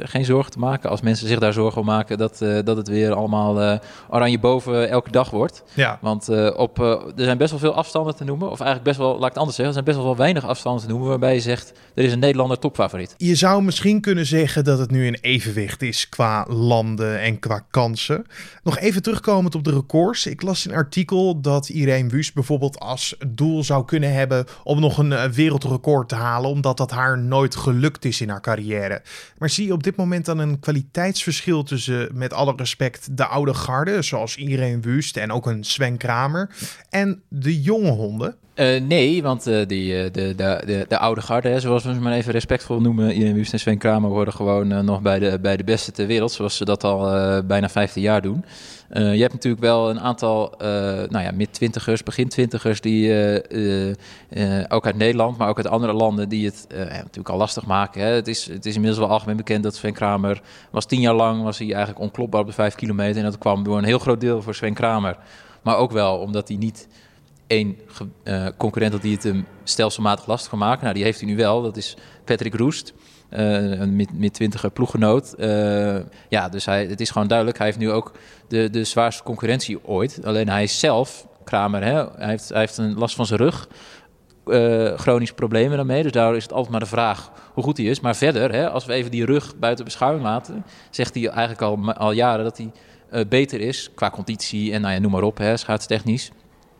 geen 0.00 0.24
zorgen 0.24 0.52
te 0.52 0.58
maken 0.58 0.90
als 0.90 1.00
mensen 1.00 1.28
zich 1.28 1.38
daar 1.38 1.52
zorgen 1.52 1.80
om 1.80 1.86
maken 1.86 2.18
dat, 2.18 2.38
dat 2.64 2.76
het 2.76 2.88
weer 2.88 3.12
allemaal 3.12 3.80
oranje 4.10 4.38
boven 4.38 4.90
elke 4.90 5.10
dag 5.10 5.30
wordt. 5.30 5.62
Ja. 5.74 5.98
Want 6.00 6.28
op, 6.56 6.78
er 6.78 7.24
zijn 7.24 7.38
best 7.38 7.50
wel 7.50 7.60
veel 7.60 7.74
afstanden 7.74 8.16
te 8.16 8.24
noemen. 8.24 8.50
Of 8.50 8.60
eigenlijk 8.60 8.88
best 8.88 8.98
wel, 8.98 9.12
laat 9.12 9.22
ik 9.22 9.28
het 9.28 9.36
anders 9.36 9.56
zeggen, 9.56 9.76
er 9.76 9.82
zijn 9.82 9.96
best 9.96 10.06
wel, 10.06 10.16
weinig 10.16 10.46
afstanden 10.46 10.82
te 10.82 10.88
noemen 10.88 11.08
waarbij 11.08 11.34
je 11.34 11.40
zegt 11.40 11.72
er 11.94 12.04
is 12.04 12.12
een 12.12 12.18
Nederlander 12.18 12.58
topfavoriet. 12.58 13.14
Je 13.16 13.34
zou 13.34 13.62
misschien 13.62 14.00
kunnen 14.00 14.26
zeggen 14.26 14.64
dat 14.64 14.78
het 14.78 14.90
nu 14.90 15.06
een 15.06 15.18
evenwicht 15.20 15.82
is 15.82 16.08
qua 16.08 16.46
landen 16.48 17.20
en 17.20 17.38
qua 17.38 17.64
kansen. 17.70 18.26
Nog 18.62 18.78
even 18.78 19.02
terugkomend 19.02 19.54
op 19.54 19.64
de 19.64 19.72
records. 19.72 20.26
Ik 20.26 20.42
las 20.42 20.64
een 20.64 20.74
artikel 20.74 21.40
dat 21.40 21.68
Irene 21.68 22.08
Wust 22.08 22.34
bijvoorbeeld 22.34 22.78
als 22.78 23.16
doel 23.26 23.64
zou 23.64 23.84
kunnen 23.84 24.12
hebben 24.12 24.46
om 24.64 24.80
nog 24.80 24.98
een 24.98 25.32
wereldrecord 25.50 26.08
te 26.08 26.14
halen, 26.14 26.50
omdat 26.50 26.76
dat 26.76 26.90
haar 26.90 27.18
nooit 27.18 27.56
gelukt 27.56 28.04
is 28.04 28.20
in 28.20 28.28
haar 28.28 28.40
carrière. 28.40 29.02
Maar 29.38 29.50
zie 29.50 29.66
je 29.66 29.72
op 29.72 29.82
dit 29.82 29.96
moment 29.96 30.24
dan 30.24 30.38
een 30.38 30.60
kwaliteitsverschil 30.60 31.62
tussen, 31.62 32.08
met 32.12 32.32
alle 32.32 32.52
respect, 32.56 33.16
de 33.16 33.26
oude 33.26 33.54
garde, 33.54 34.02
zoals 34.02 34.36
Irene 34.36 34.80
Wust 34.80 35.16
en 35.16 35.32
ook 35.32 35.46
een 35.46 35.64
Sven 35.64 35.96
Kramer, 35.96 36.50
en 36.90 37.22
de 37.28 37.62
jonge 37.62 37.90
honden? 37.90 38.36
Uh, 38.60 38.80
nee, 38.80 39.22
want 39.22 39.48
uh, 39.48 39.66
die, 39.66 39.92
uh, 39.92 40.02
de, 40.02 40.34
de, 40.34 40.62
de, 40.66 40.84
de, 40.88 40.98
oude 40.98 41.20
garde, 41.20 41.48
hè, 41.48 41.60
zoals 41.60 41.84
we 41.84 41.94
ze 41.94 42.00
maar 42.00 42.12
even 42.12 42.32
respectvol 42.32 42.80
noemen, 42.80 43.14
Irene 43.14 43.34
Wust 43.34 43.52
en 43.52 43.58
Sven 43.58 43.78
Kramer 43.78 44.10
worden 44.10 44.34
gewoon 44.34 44.84
nog 44.84 45.02
bij 45.02 45.18
de, 45.18 45.38
bij 45.40 45.56
de 45.56 45.64
beste 45.64 45.92
ter 45.92 46.06
wereld, 46.06 46.32
zoals 46.32 46.56
ze 46.56 46.64
dat 46.64 46.84
al 46.84 47.00
bijna 47.42 47.68
15 47.68 48.02
jaar 48.02 48.22
doen. 48.22 48.44
Je 48.92 49.00
hebt 49.00 49.32
natuurlijk 49.32 49.62
wel 49.62 49.90
een 49.90 50.00
aantal 50.00 50.54
nou 51.08 51.20
ja, 51.20 51.30
mid-twintigers, 51.30 52.02
begin-twintigers... 52.02 52.80
die 52.80 53.12
ook 54.68 54.86
uit 54.86 54.96
Nederland, 54.96 55.38
maar 55.38 55.48
ook 55.48 55.56
uit 55.56 55.68
andere 55.68 55.92
landen... 55.92 56.28
die 56.28 56.46
het 56.46 56.66
natuurlijk 56.88 57.28
al 57.28 57.38
lastig 57.38 57.66
maken. 57.66 58.02
Hè. 58.02 58.08
Het, 58.08 58.28
is, 58.28 58.46
het 58.46 58.66
is 58.66 58.74
inmiddels 58.74 59.00
wel 59.00 59.10
algemeen 59.10 59.36
bekend 59.36 59.62
dat 59.62 59.74
Sven 59.74 59.92
Kramer... 59.92 60.40
was 60.70 60.86
tien 60.86 61.00
jaar 61.00 61.14
lang 61.14 61.42
was 61.42 61.58
hij 61.58 61.68
eigenlijk 61.68 62.00
onklopbaar 62.00 62.40
op 62.40 62.46
de 62.46 62.52
vijf 62.52 62.74
kilometer... 62.74 63.16
en 63.16 63.30
dat 63.30 63.38
kwam 63.38 63.62
door 63.64 63.78
een 63.78 63.84
heel 63.84 63.98
groot 63.98 64.20
deel 64.20 64.42
voor 64.42 64.54
Sven 64.54 64.74
Kramer. 64.74 65.16
Maar 65.62 65.76
ook 65.76 65.90
wel 65.90 66.18
omdat 66.18 66.48
hij 66.48 66.56
niet 66.56 66.88
één 67.50 67.78
concurrent 68.56 68.92
had 68.92 69.02
die 69.02 69.14
het 69.14 69.22
hem 69.22 69.46
stelselmatig 69.64 70.26
lastig 70.26 70.50
kan 70.50 70.58
maken. 70.58 70.82
Nou, 70.82 70.94
die 70.94 71.04
heeft 71.04 71.20
hij 71.20 71.28
nu 71.28 71.36
wel, 71.36 71.62
dat 71.62 71.76
is 71.76 71.96
Patrick 72.24 72.54
Roest... 72.54 72.92
Uh, 73.32 73.80
een 73.80 74.06
mid-twintiger 74.12 74.70
ploeggenoot. 74.70 75.34
Uh, 75.38 75.96
ja, 76.28 76.48
dus 76.48 76.64
hij, 76.64 76.86
het 76.86 77.00
is 77.00 77.10
gewoon 77.10 77.28
duidelijk. 77.28 77.58
Hij 77.58 77.66
heeft 77.66 77.78
nu 77.78 77.90
ook 77.90 78.12
de, 78.48 78.70
de 78.70 78.84
zwaarste 78.84 79.22
concurrentie 79.22 79.84
ooit. 79.84 80.20
Alleen 80.24 80.48
hij 80.48 80.62
is 80.62 80.78
zelf, 80.78 81.26
Kramer, 81.44 81.84
hè, 81.84 81.94
hij, 81.94 82.28
heeft, 82.28 82.48
hij 82.48 82.58
heeft 82.58 82.76
een 82.76 82.94
last 82.94 83.14
van 83.14 83.26
zijn 83.26 83.40
rug. 83.40 83.68
Chronische 84.96 85.34
problemen 85.34 85.76
daarmee. 85.76 86.02
Dus 86.02 86.12
daar 86.12 86.36
is 86.36 86.42
het 86.42 86.52
altijd 86.52 86.70
maar 86.70 86.80
de 86.80 86.86
vraag 86.86 87.30
hoe 87.52 87.64
goed 87.64 87.76
hij 87.76 87.86
is. 87.86 88.00
Maar 88.00 88.16
verder, 88.16 88.52
hè, 88.52 88.70
als 88.70 88.84
we 88.84 88.92
even 88.92 89.10
die 89.10 89.24
rug 89.24 89.58
buiten 89.58 89.84
beschouwing 89.84 90.24
laten, 90.24 90.64
zegt 90.90 91.14
hij 91.14 91.28
eigenlijk 91.28 91.62
al, 91.62 91.92
al 91.92 92.12
jaren 92.12 92.44
dat 92.44 92.58
hij 92.58 93.26
beter 93.28 93.60
is 93.60 93.90
qua 93.94 94.10
conditie 94.10 94.72
en 94.72 94.80
nou 94.80 94.94
ja, 94.94 95.00
noem 95.00 95.10
maar 95.10 95.22
op, 95.22 95.38
hè, 95.38 95.56
schaatstechnisch 95.56 96.30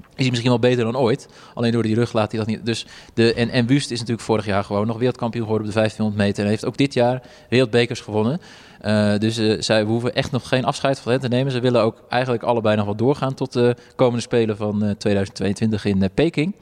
is 0.00 0.14
hij 0.16 0.28
misschien 0.28 0.50
wel 0.50 0.58
beter 0.58 0.84
dan 0.84 0.96
ooit. 0.96 1.28
Alleen 1.54 1.72
door 1.72 1.82
die 1.82 1.94
rug 1.94 2.12
laat 2.12 2.30
hij 2.30 2.40
dat 2.40 2.48
niet. 2.48 2.66
Dus 2.66 2.86
de, 3.14 3.34
en, 3.34 3.50
en 3.50 3.66
Wust 3.66 3.90
is 3.90 3.98
natuurlijk 3.98 4.26
vorig 4.26 4.46
jaar 4.46 4.64
gewoon 4.64 4.86
nog 4.86 4.98
wereldkampioen 4.98 5.42
geworden 5.42 5.66
op 5.66 5.72
de 5.72 5.78
1500 5.78 6.28
meter. 6.28 6.44
En 6.44 6.50
heeft 6.50 6.64
ook 6.64 6.76
dit 6.76 6.94
jaar 6.94 7.22
wereldbekers 7.48 8.00
gewonnen. 8.00 8.40
Uh, 8.84 9.18
dus 9.18 9.38
uh, 9.38 9.60
zij 9.60 9.82
hoeven 9.82 10.14
echt 10.14 10.30
nog 10.30 10.48
geen 10.48 10.64
afscheid 10.64 11.00
van 11.00 11.12
hen 11.12 11.20
te 11.20 11.28
nemen. 11.28 11.52
Ze 11.52 11.60
willen 11.60 11.82
ook 11.82 12.02
eigenlijk 12.08 12.42
allebei 12.42 12.76
nog 12.76 12.84
wel 12.84 12.96
doorgaan 12.96 13.34
tot 13.34 13.52
de 13.52 13.76
komende 13.96 14.20
Spelen 14.20 14.56
van 14.56 14.84
uh, 14.84 14.90
2022 14.90 15.84
in 15.84 16.10
Peking. 16.14 16.54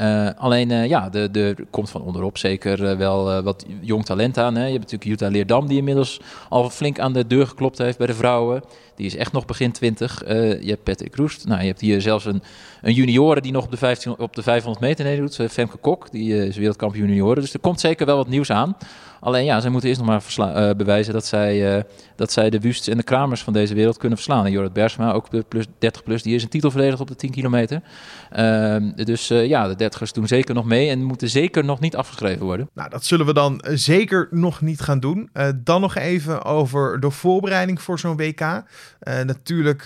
Uh, 0.00 0.28
alleen 0.36 0.70
uh, 0.70 0.86
ja, 0.86 1.04
er 1.04 1.10
de, 1.10 1.30
de, 1.30 1.66
komt 1.70 1.90
van 1.90 2.02
onderop 2.02 2.38
zeker 2.38 2.82
uh, 2.82 2.96
wel 2.96 3.42
wat 3.42 3.66
jong 3.80 4.04
talent 4.04 4.38
aan. 4.38 4.54
Hè. 4.54 4.64
Je 4.64 4.72
hebt 4.72 4.82
natuurlijk 4.82 5.10
Jutta 5.10 5.28
Leerdam 5.28 5.66
die 5.66 5.78
inmiddels 5.78 6.20
al 6.48 6.70
flink 6.70 6.98
aan 6.98 7.12
de 7.12 7.26
deur 7.26 7.46
geklopt 7.46 7.78
heeft 7.78 7.98
bij 7.98 8.06
de 8.06 8.14
vrouwen. 8.14 8.62
Die 8.94 9.06
is 9.06 9.16
echt 9.16 9.32
nog 9.32 9.44
begin 9.44 9.72
20. 9.72 10.22
je 10.26 10.60
hebt 10.66 10.82
Patrick 10.82 11.16
Roest. 11.16 11.46
Nou, 11.46 11.60
je 11.60 11.66
hebt 11.66 11.80
hier 11.80 12.00
zelfs 12.00 12.24
een, 12.24 12.42
een 12.82 12.92
junioren 12.92 13.42
die 13.42 13.52
nog 13.52 13.64
op 13.64 13.70
de, 13.70 13.76
15, 13.76 14.18
op 14.18 14.34
de 14.34 14.42
500 14.42 14.84
meter 14.84 15.16
doet. 15.16 15.50
Femke 15.50 15.76
Kok, 15.76 16.10
die 16.10 16.46
is 16.46 16.56
wereldkampioen 16.56 17.08
junioren. 17.08 17.42
Dus 17.42 17.54
er 17.54 17.60
komt 17.60 17.80
zeker 17.80 18.06
wel 18.06 18.16
wat 18.16 18.28
nieuws 18.28 18.50
aan. 18.50 18.76
Alleen 19.20 19.44
ja, 19.44 19.60
zij 19.60 19.70
moeten 19.70 19.88
eerst 19.88 20.00
nog 20.00 20.22
maar 20.46 20.76
bewijzen 20.76 21.12
dat 21.12 21.26
zij, 21.26 21.84
dat 22.16 22.32
zij 22.32 22.50
de 22.50 22.60
Wüsts 22.60 22.88
en 22.88 22.96
de 22.96 23.02
Kramers 23.02 23.42
van 23.42 23.52
deze 23.52 23.74
wereld 23.74 23.96
kunnen 23.96 24.18
verslaan. 24.18 24.44
En 24.44 24.50
Jorrit 24.50 24.72
Bergsma, 24.72 25.12
ook 25.12 25.48
plus 25.48 25.66
30 25.78 26.02
plus, 26.02 26.22
die 26.22 26.34
is 26.34 26.42
een 26.42 26.48
titel 26.48 26.70
verdedigd 26.70 27.00
op 27.00 27.08
de 27.08 27.16
10 27.16 27.30
kilometer. 27.30 27.82
Ehm, 28.30 28.90
dus 28.94 29.28
ja, 29.28 29.68
de 29.68 29.87
dertigers 29.88 30.12
doen 30.12 30.26
zeker 30.26 30.54
nog 30.54 30.64
mee 30.64 30.88
en 30.88 31.02
moeten 31.02 31.28
zeker 31.28 31.64
nog 31.64 31.80
niet 31.80 31.96
afgeschreven 31.96 32.44
worden. 32.44 32.68
Nou, 32.74 32.90
dat 32.90 33.04
zullen 33.04 33.26
we 33.26 33.32
dan 33.32 33.64
zeker 33.72 34.28
nog 34.30 34.60
niet 34.60 34.80
gaan 34.80 35.00
doen. 35.00 35.30
Uh, 35.34 35.48
dan 35.56 35.80
nog 35.80 35.94
even 35.94 36.44
over 36.44 37.00
de 37.00 37.10
voorbereiding 37.10 37.82
voor 37.82 37.98
zo'n 37.98 38.16
WK. 38.16 38.40
Uh, 38.40 38.60
natuurlijk 39.00 39.84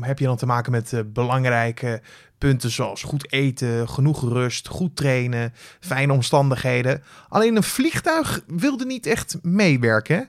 heb 0.00 0.18
je 0.18 0.24
dan 0.24 0.36
te 0.36 0.46
maken 0.46 0.72
met 0.72 1.02
belangrijke 1.06 2.02
punten 2.38 2.70
zoals 2.70 3.02
goed 3.02 3.32
eten, 3.32 3.88
genoeg 3.88 4.22
rust, 4.22 4.68
goed 4.68 4.96
trainen, 4.96 5.52
fijne 5.80 6.12
omstandigheden. 6.12 7.02
Alleen 7.28 7.56
een 7.56 7.62
vliegtuig 7.62 8.40
wilde 8.46 8.84
niet 8.84 9.06
echt 9.06 9.38
meewerken. 9.42 10.28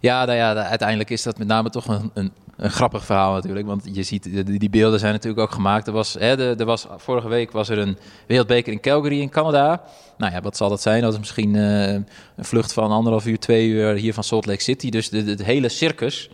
Ja, 0.00 0.24
nou 0.24 0.36
ja, 0.38 0.54
uiteindelijk 0.54 1.10
is 1.10 1.22
dat 1.22 1.38
met 1.38 1.46
name 1.46 1.70
toch 1.70 1.88
een, 1.88 2.10
een, 2.14 2.32
een 2.56 2.70
grappig 2.70 3.04
verhaal 3.04 3.34
natuurlijk. 3.34 3.66
Want 3.66 3.88
je 3.92 4.02
ziet, 4.02 4.22
die, 4.22 4.58
die 4.58 4.70
beelden 4.70 5.00
zijn 5.00 5.12
natuurlijk 5.12 5.42
ook 5.42 5.52
gemaakt. 5.52 5.86
Er 5.86 5.92
was, 5.92 6.16
hè, 6.18 6.64
was, 6.64 6.86
vorige 6.96 7.28
week 7.28 7.52
was 7.52 7.68
er 7.68 7.78
een 7.78 7.98
wereldbeker 8.26 8.72
in 8.72 8.80
Calgary 8.80 9.20
in 9.20 9.28
Canada. 9.28 9.82
Nou 10.18 10.32
ja, 10.32 10.40
wat 10.40 10.56
zal 10.56 10.68
dat 10.68 10.82
zijn? 10.82 11.02
Dat 11.02 11.12
is 11.12 11.18
misschien 11.18 11.54
uh, 11.54 11.92
een 11.92 12.06
vlucht 12.36 12.72
van 12.72 12.90
anderhalf 12.90 13.26
uur, 13.26 13.38
twee 13.38 13.68
uur 13.68 13.94
hier 13.94 14.14
van 14.14 14.24
Salt 14.24 14.46
Lake 14.46 14.62
City. 14.62 14.90
Dus 14.90 15.10
het 15.10 15.44
hele 15.44 15.68
circus 15.68 16.30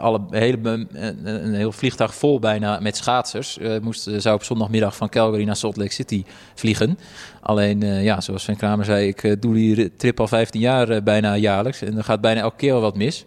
alle, 0.00 0.20
hele, 0.30 0.86
een 1.24 1.54
heel 1.54 1.72
vliegtuig 1.72 2.14
vol 2.14 2.38
bijna 2.38 2.80
met 2.80 2.96
schaatsers. 2.96 3.58
Uh, 3.58 3.78
moest, 3.80 4.10
zou 4.16 4.34
op 4.34 4.42
zondagmiddag 4.42 4.96
van 4.96 5.08
Calgary 5.08 5.44
naar 5.44 5.56
Salt 5.56 5.76
Lake 5.76 5.92
City 5.92 6.24
vliegen. 6.54 6.98
Alleen, 7.40 7.80
ja, 8.02 8.20
zoals 8.20 8.42
Sven 8.42 8.56
Kramer 8.56 8.84
zei, 8.84 9.06
ik 9.06 9.42
doe 9.42 9.54
die 9.54 9.96
trip 9.96 10.20
al 10.20 10.28
15 10.28 10.60
jaar 10.60 11.02
bijna 11.02 11.36
jaarlijks. 11.36 11.82
En 11.82 11.96
er 11.96 12.04
gaat 12.04 12.20
bijna 12.20 12.40
elke 12.40 12.56
keer 12.56 12.72
wel 12.72 12.80
wat 12.80 12.96
mis. 12.96 13.24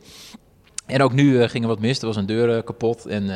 En 0.86 1.01
ook 1.01 1.13
nu 1.13 1.32
uh, 1.32 1.50
ging 1.50 1.63
er 1.63 1.70
wat 1.70 1.80
mis. 1.80 2.00
Er 2.00 2.06
was 2.06 2.15
een 2.15 2.25
deur 2.25 2.56
uh, 2.58 2.63
kapot. 2.63 3.06
En 3.06 3.24
uh, 3.24 3.34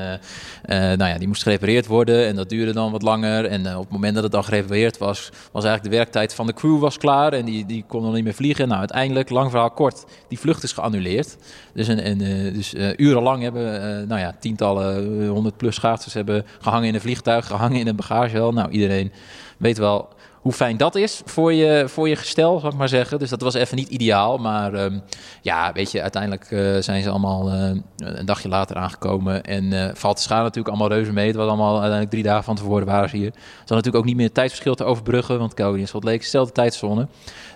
nou 0.75 1.05
ja, 1.05 1.17
die 1.17 1.27
moest 1.27 1.43
gerepareerd 1.43 1.87
worden. 1.87 2.27
En 2.27 2.35
dat 2.35 2.49
duurde 2.49 2.73
dan 2.73 2.91
wat 2.91 3.01
langer. 3.01 3.45
En 3.45 3.75
op 3.75 3.83
het 3.83 3.91
moment 3.91 4.13
dat 4.13 4.23
het 4.23 4.31
dan 4.31 4.43
gerepareerd 4.43 4.97
was, 4.97 5.29
was 5.51 5.63
eigenlijk 5.63 5.83
de 5.83 5.97
werktijd 5.97 6.33
van 6.33 6.47
de 6.47 6.53
crew 6.53 6.79
was 6.79 6.97
klaar. 6.97 7.33
En 7.33 7.45
die, 7.45 7.65
die 7.65 7.83
kon 7.87 8.01
nog 8.01 8.13
niet 8.13 8.23
meer 8.23 8.33
vliegen. 8.33 8.67
Nou, 8.67 8.79
uiteindelijk, 8.79 9.29
lang 9.29 9.49
verhaal 9.49 9.71
kort, 9.71 10.05
die 10.27 10.39
vlucht 10.39 10.63
is 10.63 10.71
geannuleerd. 10.71 11.37
Dus, 11.73 11.87
een, 11.87 11.99
en, 11.99 12.17
dus 12.53 12.73
urenlang 12.95 13.41
hebben 13.41 14.07
nou 14.07 14.19
ja, 14.19 14.35
tientallen, 14.39 15.27
honderd 15.27 15.57
plus 15.57 15.75
schaatsers 15.75 16.13
hebben 16.13 16.45
gehangen 16.59 16.87
in 16.87 16.93
een 16.93 17.01
vliegtuig, 17.01 17.47
gehangen 17.47 17.79
in 17.79 17.87
een 17.87 17.95
bagagehal. 17.95 18.51
Nou, 18.51 18.69
iedereen 18.69 19.11
weet 19.57 19.77
wel 19.77 20.09
hoe 20.41 20.51
fijn 20.51 20.77
dat 20.77 20.95
is 20.95 21.21
voor 21.25 21.53
je, 21.53 21.83
voor 21.87 22.09
je 22.09 22.15
gestel, 22.15 22.59
zal 22.59 22.69
ik 22.69 22.77
maar 22.77 22.89
zeggen. 22.89 23.19
Dus 23.19 23.29
dat 23.29 23.41
was 23.41 23.53
even 23.53 23.77
niet 23.77 23.89
ideaal. 23.89 24.37
Maar 24.37 24.73
um, 24.73 25.01
ja, 25.41 25.71
weet 25.73 25.91
je, 25.91 26.01
uiteindelijk 26.01 26.51
uh, 26.51 26.77
zijn 26.79 27.03
ze 27.03 27.09
allemaal 27.09 27.53
uh, 27.53 27.69
een 27.97 28.25
dagje 28.25 28.49
later 28.49 28.75
aangekomen. 28.75 29.43
En 29.43 29.63
uh, 29.63 29.89
valt 29.93 30.15
de 30.15 30.21
schade 30.21 30.43
natuurlijk 30.43 30.67
allemaal 30.67 30.97
reuze 30.97 31.13
mee. 31.13 31.27
Het 31.27 31.35
was 31.35 31.47
allemaal 31.47 31.71
uiteindelijk 31.71 32.11
drie 32.11 32.23
dagen 32.23 32.43
van 32.43 32.55
tevoren 32.55 32.85
waren 32.85 33.09
ze 33.09 33.15
hier. 33.15 33.31
Ze 33.33 33.39
hadden 33.39 33.77
natuurlijk 33.77 33.95
ook 33.95 34.05
niet 34.05 34.15
meer 34.15 34.31
tijdsverschil 34.31 34.75
te 34.75 34.83
overbruggen. 34.83 35.39
Want 35.39 35.53
Calgary 35.53 35.81
en 35.81 35.87
Salt 35.87 36.03
Lake 36.03 36.17
is 36.17 36.23
dezelfde 36.23 36.53
tijdzone. 36.53 37.07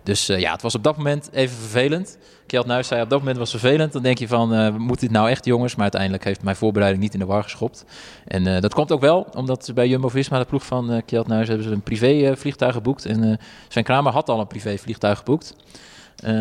Dus 0.03 0.25
ja, 0.25 0.51
het 0.51 0.61
was 0.61 0.75
op 0.75 0.83
dat 0.83 0.97
moment 0.97 1.29
even 1.31 1.57
vervelend. 1.57 2.17
Kjeld 2.45 2.65
Nuis 2.65 2.87
zei 2.87 3.01
op 3.01 3.09
dat 3.09 3.19
moment 3.19 3.37
was 3.37 3.49
vervelend. 3.49 3.91
Dan 3.93 4.01
denk 4.01 4.17
je 4.17 4.27
van, 4.27 4.53
uh, 4.53 4.75
moet 4.75 4.99
dit 4.99 5.11
nou 5.11 5.29
echt 5.29 5.45
jongens? 5.45 5.73
Maar 5.73 5.81
uiteindelijk 5.81 6.23
heeft 6.23 6.43
mijn 6.43 6.55
voorbereiding 6.55 7.03
niet 7.03 7.13
in 7.13 7.19
de 7.19 7.25
war 7.25 7.43
geschopt. 7.43 7.85
En 8.27 8.47
uh, 8.47 8.59
dat 8.59 8.73
komt 8.73 8.91
ook 8.91 9.01
wel, 9.01 9.27
omdat 9.35 9.71
bij 9.73 9.87
Jumbo-Visma, 9.87 10.39
de 10.39 10.45
ploeg 10.45 10.65
van 10.65 10.93
uh, 10.93 11.01
Kjeld 11.05 11.27
Nuis, 11.27 11.47
hebben 11.47 11.65
ze 11.65 11.71
een 11.71 11.81
privé 11.81 12.37
vliegtuig 12.37 12.73
geboekt. 12.73 13.05
En 13.05 13.39
Sven 13.67 13.83
Kramer 13.83 14.11
had 14.11 14.29
al 14.29 14.39
een 14.39 14.47
privé 14.47 14.77
vliegtuig 14.77 15.17
geboekt. 15.17 15.55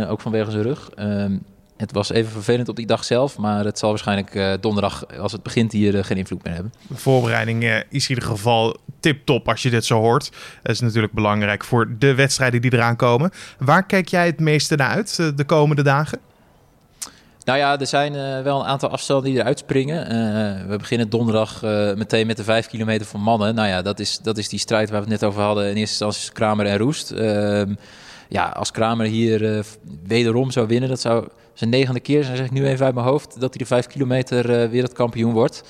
ook 0.09 0.21
vanwege 0.21 0.51
zijn 0.51 0.63
rug. 0.63 0.91
Ehm, 0.91 1.37
het 1.83 1.93
was 1.93 2.11
even 2.11 2.33
vervelend 2.33 2.69
op 2.69 2.77
die 2.77 2.87
dag 2.87 3.05
zelf, 3.05 3.39
maar 3.39 3.65
het 3.65 3.79
zal 3.79 3.89
waarschijnlijk 3.89 4.35
uh, 4.35 4.53
donderdag, 4.61 5.07
als 5.19 5.33
het 5.33 5.43
begint, 5.43 5.73
hier 5.73 5.95
uh, 5.95 6.05
geen 6.05 6.17
invloed 6.17 6.45
meer 6.45 6.55
hebben. 6.55 6.73
De 6.87 6.97
voorbereiding 6.97 7.63
uh, 7.63 7.77
is 7.77 8.09
in 8.09 8.15
ieder 8.15 8.25
geval 8.25 8.77
tip-top 9.01 9.49
als 9.49 9.63
je 9.63 9.71
dit 9.71 9.85
zo 9.85 10.01
hoort. 10.01 10.31
Dat 10.63 10.73
is 10.73 10.81
natuurlijk 10.81 11.13
belangrijk 11.13 11.65
voor 11.65 11.95
de 11.99 12.15
wedstrijden 12.15 12.61
die 12.61 12.73
eraan 12.73 12.97
komen. 12.97 13.31
Waar 13.59 13.87
kijk 13.87 14.09
jij 14.09 14.27
het 14.27 14.41
meeste 14.41 14.77
naar 14.77 14.89
uit 14.89 15.17
de 15.37 15.45
komende 15.45 15.83
dagen? 15.83 16.19
Nou 17.45 17.59
ja, 17.59 17.79
er 17.79 17.87
zijn 17.87 18.13
wel 18.43 18.61
een 18.61 18.67
aantal 18.67 18.89
afstanden 18.89 19.31
die 19.31 19.41
eruit 19.41 19.59
springen. 19.59 20.07
we 20.69 20.77
beginnen 20.77 21.11
donderdag 21.11 21.63
meteen 21.97 22.27
met 22.27 22.37
de 22.37 22.45
5 22.45 22.67
kilometer 22.67 23.07
voor 23.07 23.21
mannen. 23.21 23.55
Nou 23.55 23.69
ja, 23.69 23.83
dat 23.83 24.01
is, 24.01 24.19
dat 24.19 24.39
is 24.39 24.49
die 24.49 24.59
strijd 24.59 24.91
waar 24.91 25.03
we 25.03 25.11
het 25.11 25.21
net 25.21 25.29
over 25.29 25.43
hadden. 25.43 25.65
In 25.71 25.77
eerste 25.77 26.05
instantie 26.05 26.33
Kramer 26.33 26.67
en 26.67 26.79
Roest. 26.79 27.15
Ja, 28.33 28.49
als 28.49 28.71
Kramer 28.71 29.07
hier 29.07 29.65
wederom 30.07 30.51
zou 30.51 30.67
winnen, 30.67 30.89
dat 30.89 31.01
zou 31.01 31.29
zijn 31.53 31.71
negende 31.71 32.01
keer, 32.01 32.25
zeg 32.25 32.45
ik 32.45 32.51
nu 32.51 32.67
even 32.67 32.87
uit 32.87 32.95
mijn 32.95 33.07
hoofd, 33.07 33.41
dat 33.41 33.55
hij 33.55 33.59
de 33.59 33.67
vijf 33.67 33.87
kilometer 33.87 34.51
uh, 34.51 34.71
wereldkampioen 34.71 35.33
wordt. 35.33 35.63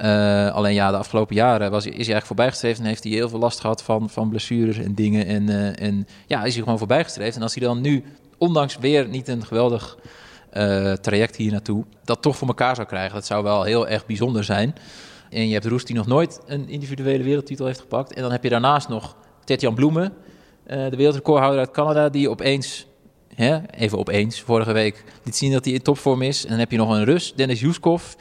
Uh, 0.00 0.54
alleen 0.54 0.74
ja, 0.74 0.90
de 0.90 0.96
afgelopen 0.96 1.34
jaren 1.34 1.70
was, 1.70 1.78
is 1.78 1.88
hij 1.88 1.96
eigenlijk 1.96 2.26
voorbijgestreefd 2.26 2.78
en 2.78 2.84
heeft 2.84 3.04
hij 3.04 3.12
heel 3.12 3.28
veel 3.28 3.38
last 3.38 3.60
gehad 3.60 3.82
van, 3.82 4.10
van 4.10 4.28
blessures 4.28 4.78
en 4.78 4.94
dingen. 4.94 5.26
En, 5.26 5.76
en 5.76 6.06
ja, 6.26 6.44
is 6.44 6.54
hij 6.54 6.62
gewoon 6.62 6.78
voorbijgestreefd. 6.78 7.36
En 7.36 7.42
als 7.42 7.54
hij 7.54 7.66
dan 7.66 7.80
nu, 7.80 8.04
ondanks 8.38 8.78
weer 8.78 9.08
niet 9.08 9.28
een 9.28 9.46
geweldig 9.46 9.98
traject 11.00 11.36
hier 11.36 11.52
naartoe, 11.52 11.84
dat 12.04 12.22
toch 12.22 12.36
voor 12.36 12.48
elkaar 12.48 12.74
zou 12.74 12.86
krijgen, 12.86 13.14
dat 13.14 13.26
zou 13.26 13.42
wel 13.42 13.62
heel 13.62 13.88
erg 13.88 14.06
bijzonder 14.06 14.44
zijn. 14.44 14.74
En 15.30 15.46
je 15.46 15.52
hebt 15.52 15.66
Roest 15.66 15.86
die 15.86 15.96
nog 15.96 16.06
nooit 16.06 16.40
een 16.46 16.68
individuele 16.68 17.24
wereldtitel 17.24 17.66
heeft 17.66 17.80
gepakt. 17.80 18.12
En 18.12 18.22
dan 18.22 18.32
heb 18.32 18.42
je 18.42 18.48
daarnaast 18.48 18.88
nog 18.88 19.16
Tetjan 19.44 19.74
Bloemen, 19.74 20.12
de 20.68 20.96
wereldrecordhouder 20.96 21.60
uit 21.60 21.70
Canada, 21.70 22.08
die 22.08 22.30
opeens 22.30 22.88
Hè? 23.38 23.58
Even 23.70 23.98
opeens. 23.98 24.40
Vorige 24.40 24.72
week 24.72 25.04
liet 25.24 25.36
zien 25.36 25.52
dat 25.52 25.64
hij 25.64 25.74
in 25.74 25.82
topvorm 25.82 26.22
is. 26.22 26.42
En 26.44 26.50
dan 26.50 26.58
heb 26.58 26.70
je 26.70 26.76
nog 26.76 26.90
een 26.90 27.04
Rus, 27.04 27.34
Dennis 27.34 27.60
Juskov. 27.60 28.14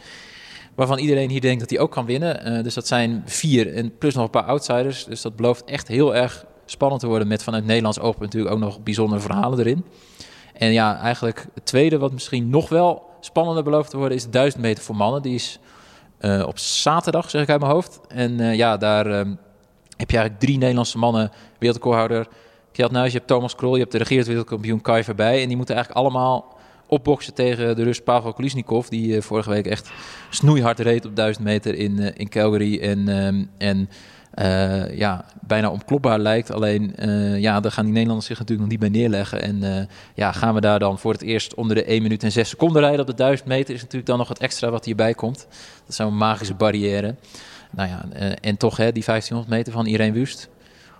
Waarvan 0.76 0.98
iedereen 0.98 1.30
hier 1.30 1.42
denkt 1.42 1.60
dat 1.60 1.70
hij 1.70 1.80
ook 1.80 1.92
kan 1.92 2.06
winnen. 2.06 2.58
Uh, 2.58 2.64
dus 2.64 2.74
dat 2.74 2.88
zijn 2.88 3.24
vier. 3.26 3.74
En 3.74 3.98
plus 3.98 4.14
nog 4.14 4.24
een 4.24 4.30
paar 4.30 4.44
outsiders. 4.44 5.06
Dus 5.06 5.22
dat 5.22 5.36
belooft 5.36 5.64
echt 5.64 5.88
heel 5.88 6.16
erg 6.16 6.46
spannend 6.66 7.02
te 7.02 7.08
worden. 7.08 7.28
Met 7.28 7.44
vanuit 7.44 7.66
Nederlands 7.66 8.00
oogpunt 8.00 8.24
natuurlijk 8.24 8.54
ook 8.54 8.62
nog 8.62 8.84
bijzondere 8.84 9.22
verhalen 9.22 9.60
erin. 9.60 9.86
En 10.54 10.72
ja, 10.72 11.00
eigenlijk 11.00 11.48
het 11.54 11.66
tweede 11.66 11.98
wat 11.98 12.12
misschien 12.12 12.50
nog 12.50 12.70
wel 12.70 13.04
spannender 13.20 13.64
belooft 13.64 13.90
te 13.90 13.98
worden... 13.98 14.18
is 14.18 14.24
de 14.24 14.30
1000 14.30 14.62
meter 14.62 14.84
voor 14.84 14.96
mannen. 14.96 15.22
Die 15.22 15.36
is 15.36 15.60
uh, 16.22 16.44
op 16.48 16.60
zaterdag, 16.60 17.30
zeg 17.30 17.42
ik 17.42 17.50
uit 17.50 17.60
mijn 17.60 17.72
hoofd. 17.72 18.00
En 18.08 18.56
ja, 18.56 18.78
daar 18.78 19.20
um, 19.20 19.38
heb 19.98 20.12
je 20.12 20.18
eigenlijk 20.18 20.40
drie 20.40 20.58
Nederlandse 20.58 20.98
mannen. 20.98 21.32
Wereldrecordhouder 21.58 22.28
Kjeld 22.78 22.92
Nuis, 22.92 23.12
je 23.12 23.18
hebt 23.18 23.30
Thomas 23.30 23.56
Krol, 23.56 23.74
je 23.74 23.80
hebt 23.80 23.92
de 23.92 23.98
regerend 23.98 24.28
wereldkampioen 24.28 24.82
Kai 24.82 25.04
bij. 25.16 25.42
En 25.42 25.48
die 25.48 25.58
moeten 25.58 25.76
eigenlijk 25.76 26.06
allemaal 26.06 26.58
opboksen 26.88 27.34
tegen 27.34 27.76
de 27.76 27.84
Rus 27.84 28.02
Pavel 28.02 28.34
Kulisnikov. 28.34 28.88
Die 28.88 29.16
uh, 29.16 29.22
vorige 29.22 29.50
week 29.50 29.66
echt 29.66 29.90
snoeihard 30.30 30.80
reed 30.80 31.06
op 31.06 31.16
1000 31.16 31.46
meter 31.46 31.76
in, 31.76 32.02
uh, 32.02 32.08
in 32.14 32.30
Calgary. 32.30 32.80
En, 32.80 33.08
um, 33.08 33.50
en 33.58 33.90
uh, 34.36 34.98
ja, 34.98 35.26
bijna 35.42 35.70
onklopbaar 35.70 36.20
lijkt. 36.20 36.52
Alleen, 36.52 36.94
ja, 37.40 37.60
daar 37.60 37.72
gaan 37.72 37.84
die 37.84 37.94
Nederlanders 37.94 38.28
zich 38.28 38.40
natuurlijk 38.40 38.70
nog 38.70 38.80
niet 38.80 38.92
bij 38.92 39.02
neerleggen. 39.02 39.42
En 39.42 39.88
ja, 40.14 40.32
gaan 40.32 40.54
we 40.54 40.62
daar 40.62 40.80
dan 40.80 41.00
voor 41.00 41.12
het 41.12 41.22
eerst 41.22 41.54
onder 41.54 41.76
de 41.76 41.84
1 41.84 42.02
minuut 42.02 42.24
en 42.24 42.32
6 42.32 42.50
seconden 42.50 42.82
rijden 42.82 43.00
op 43.00 43.08
de 43.08 43.14
1000 43.14 43.48
meter... 43.48 43.74
is 43.74 43.82
natuurlijk 43.82 44.08
dan 44.08 44.18
nog 44.18 44.28
het 44.28 44.40
extra 44.40 44.70
wat 44.70 44.86
hierbij 44.86 45.14
komt. 45.14 45.48
Dat 45.80 45.90
is 45.90 45.98
een 45.98 46.18
magische 46.18 46.54
barrière. 46.54 47.16
Nou 47.72 47.90
ja, 47.90 48.06
en 48.42 48.58
toch 48.58 48.78
hè, 48.78 48.92
die 48.92 49.04
1500 49.04 49.50
meter 49.50 49.74
van 49.74 49.86
Irene 49.86 50.14
Wust 50.14 50.50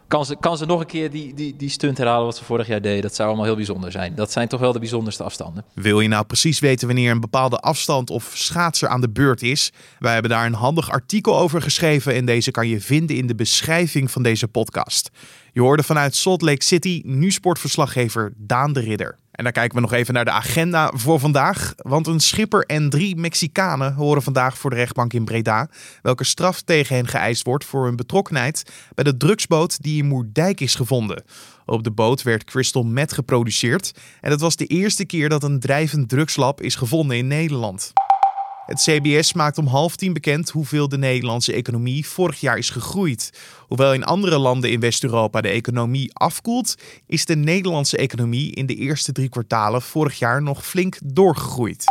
kan 0.08 0.26
ze, 0.26 0.38
kan 0.40 0.58
ze 0.58 0.66
nog 0.66 0.80
een 0.80 0.86
keer 0.86 1.12
die, 1.12 1.34
die, 1.34 1.56
die 1.56 1.70
stunt 1.70 1.98
herhalen 1.98 2.26
wat 2.26 2.38
ze 2.38 2.44
vorig 2.44 2.68
jaar 2.68 2.82
deden. 2.82 3.02
Dat 3.02 3.16
zou 3.16 3.28
allemaal 3.28 3.46
heel 3.46 3.56
bijzonder 3.56 3.92
zijn. 3.92 4.16
Dat 4.16 4.32
zijn 4.32 4.48
toch 4.48 4.60
wel 4.60 4.72
de 4.72 4.80
bijzonderste 4.80 5.24
afstanden. 5.24 5.66
Wil 5.74 6.00
je 6.00 6.08
nou 6.08 6.26
precies 6.26 6.60
weten 6.60 6.88
wanneer 6.88 7.12
een 7.12 7.20
bepaalde 7.20 7.58
afstand 7.58 8.10
of 8.10 8.32
schaatser 8.34 8.90
aan 8.90 9.02
de 9.02 9.10
beurt 9.10 9.42
is? 9.42 9.72
Wij 10.00 10.14
hebben 10.14 10.32
daar 10.32 10.46
een 10.46 10.54
handig 10.54 10.90
artikel 10.92 11.38
over 11.38 11.62
geschreven 11.62 12.14
en 12.14 12.26
deze 12.26 12.52
kan 12.52 12.68
je 12.68 12.82
vinden 12.82 13.16
in 13.16 13.28
de 13.28 13.36
beschrijving 13.36 14.12
van 14.12 14.24
deze 14.24 14.48
podcast. 14.48 15.10
Je 15.54 15.62
hoorde 15.62 15.84
vanuit 15.84 16.16
Salt 16.16 16.42
Lake 16.42 16.64
City 16.64 17.02
nu 17.06 17.32
sportverslaggever 17.32 18.34
Daan 18.38 18.74
de 18.74 18.80
Ridder. 18.80 19.18
En 19.38 19.44
dan 19.44 19.52
kijken 19.52 19.76
we 19.76 19.82
nog 19.82 19.94
even 19.94 20.14
naar 20.14 20.26
de 20.26 20.32
agenda 20.32 20.92
voor 20.96 21.20
vandaag. 21.20 21.74
Want 21.78 22.08
een 22.08 22.20
schipper 22.20 22.66
en 22.66 22.90
drie 22.90 23.16
Mexicanen 23.16 23.94
horen 23.94 24.22
vandaag 24.22 24.58
voor 24.58 24.70
de 24.70 24.76
rechtbank 24.76 25.14
in 25.14 25.26
Breda. 25.26 25.70
Welke 26.02 26.24
straf 26.24 26.62
tegen 26.62 26.96
hen 26.96 27.08
geëist 27.08 27.46
wordt 27.46 27.66
voor 27.66 27.86
hun 27.86 27.96
betrokkenheid 27.96 28.72
bij 28.96 29.04
de 29.04 29.18
drugsboot 29.18 29.82
die 29.84 30.02
in 30.02 30.08
Moerdijk 30.08 30.60
is 30.60 30.76
gevonden. 30.76 31.24
Op 31.66 31.84
de 31.84 31.92
boot 31.92 32.24
werd 32.24 32.44
crystal 32.44 32.84
meth 32.84 33.14
geproduceerd. 33.14 33.92
En 34.22 34.32
het 34.32 34.42
was 34.42 34.56
de 34.56 34.66
eerste 34.66 35.06
keer 35.06 35.30
dat 35.30 35.44
een 35.44 35.60
drijvend 35.60 36.10
drugslab 36.10 36.62
is 36.62 36.76
gevonden 36.76 37.18
in 37.18 37.28
Nederland. 37.28 37.94
Het 38.68 38.82
CBS 38.82 39.34
maakt 39.34 39.58
om 39.58 39.68
half 39.68 39.96
tien 39.96 40.14
bekend 40.14 40.50
hoeveel 40.50 40.90
de 40.90 40.98
Nederlandse 40.98 41.54
economie 41.54 42.08
vorig 42.08 42.40
jaar 42.40 42.58
is 42.58 42.70
gegroeid. 42.70 43.34
Hoewel 43.68 43.94
in 43.94 44.04
andere 44.04 44.38
landen 44.38 44.72
in 44.72 44.80
West-Europa 44.80 45.42
de 45.42 45.50
economie 45.50 46.14
afkoelt, 46.14 46.76
is 47.06 47.26
de 47.26 47.36
Nederlandse 47.36 47.98
economie 47.98 48.54
in 48.54 48.66
de 48.66 48.76
eerste 48.76 49.12
drie 49.12 49.30
kwartalen 49.30 49.82
vorig 49.82 50.20
jaar 50.20 50.42
nog 50.42 50.66
flink 50.66 50.98
doorgegroeid. 51.04 51.84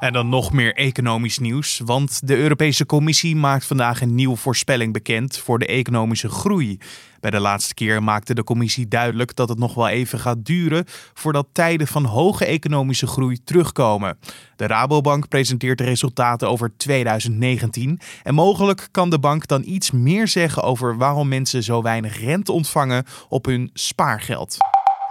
En 0.00 0.12
dan 0.12 0.28
nog 0.28 0.52
meer 0.52 0.74
economisch 0.74 1.38
nieuws, 1.38 1.80
want 1.84 2.26
de 2.26 2.36
Europese 2.36 2.86
Commissie 2.86 3.36
maakt 3.36 3.66
vandaag 3.66 4.00
een 4.00 4.14
nieuwe 4.14 4.36
voorspelling 4.36 4.92
bekend 4.92 5.38
voor 5.38 5.58
de 5.58 5.66
economische 5.66 6.28
groei. 6.28 6.78
Bij 7.20 7.30
de 7.30 7.40
laatste 7.40 7.74
keer 7.74 8.02
maakte 8.02 8.34
de 8.34 8.44
Commissie 8.44 8.88
duidelijk 8.88 9.36
dat 9.36 9.48
het 9.48 9.58
nog 9.58 9.74
wel 9.74 9.88
even 9.88 10.18
gaat 10.18 10.44
duren 10.44 10.84
voordat 11.14 11.48
tijden 11.52 11.86
van 11.86 12.04
hoge 12.04 12.44
economische 12.44 13.06
groei 13.06 13.44
terugkomen. 13.44 14.18
De 14.56 14.66
Rabobank 14.66 15.28
presenteert 15.28 15.78
de 15.78 15.84
resultaten 15.84 16.48
over 16.48 16.76
2019 16.76 18.00
en 18.22 18.34
mogelijk 18.34 18.88
kan 18.90 19.10
de 19.10 19.18
bank 19.18 19.46
dan 19.46 19.62
iets 19.64 19.90
meer 19.90 20.28
zeggen 20.28 20.62
over 20.62 20.96
waarom 20.96 21.28
mensen 21.28 21.62
zo 21.62 21.82
weinig 21.82 22.20
rente 22.20 22.52
ontvangen 22.52 23.04
op 23.28 23.44
hun 23.44 23.70
spaargeld. 23.72 24.56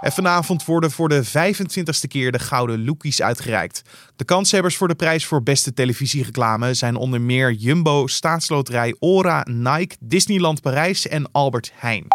En 0.00 0.12
vanavond 0.12 0.64
worden 0.64 0.90
voor 0.90 1.08
de 1.08 1.26
25ste 1.26 2.08
keer 2.08 2.32
de 2.32 2.38
Gouden 2.38 2.84
Lookies 2.84 3.22
uitgereikt. 3.22 3.82
De 4.16 4.24
kanshebbers 4.24 4.76
voor 4.76 4.88
de 4.88 4.94
prijs 4.94 5.26
voor 5.26 5.42
beste 5.42 5.74
televisiereclame 5.74 6.74
zijn 6.74 6.96
onder 6.96 7.20
meer 7.20 7.52
Jumbo, 7.52 8.06
Staatsloterij, 8.06 8.96
Ora, 8.98 9.46
Nike, 9.50 9.96
Disneyland 10.00 10.62
Parijs 10.62 11.08
en 11.08 11.32
Albert 11.32 11.72
Heijn. 11.74 12.06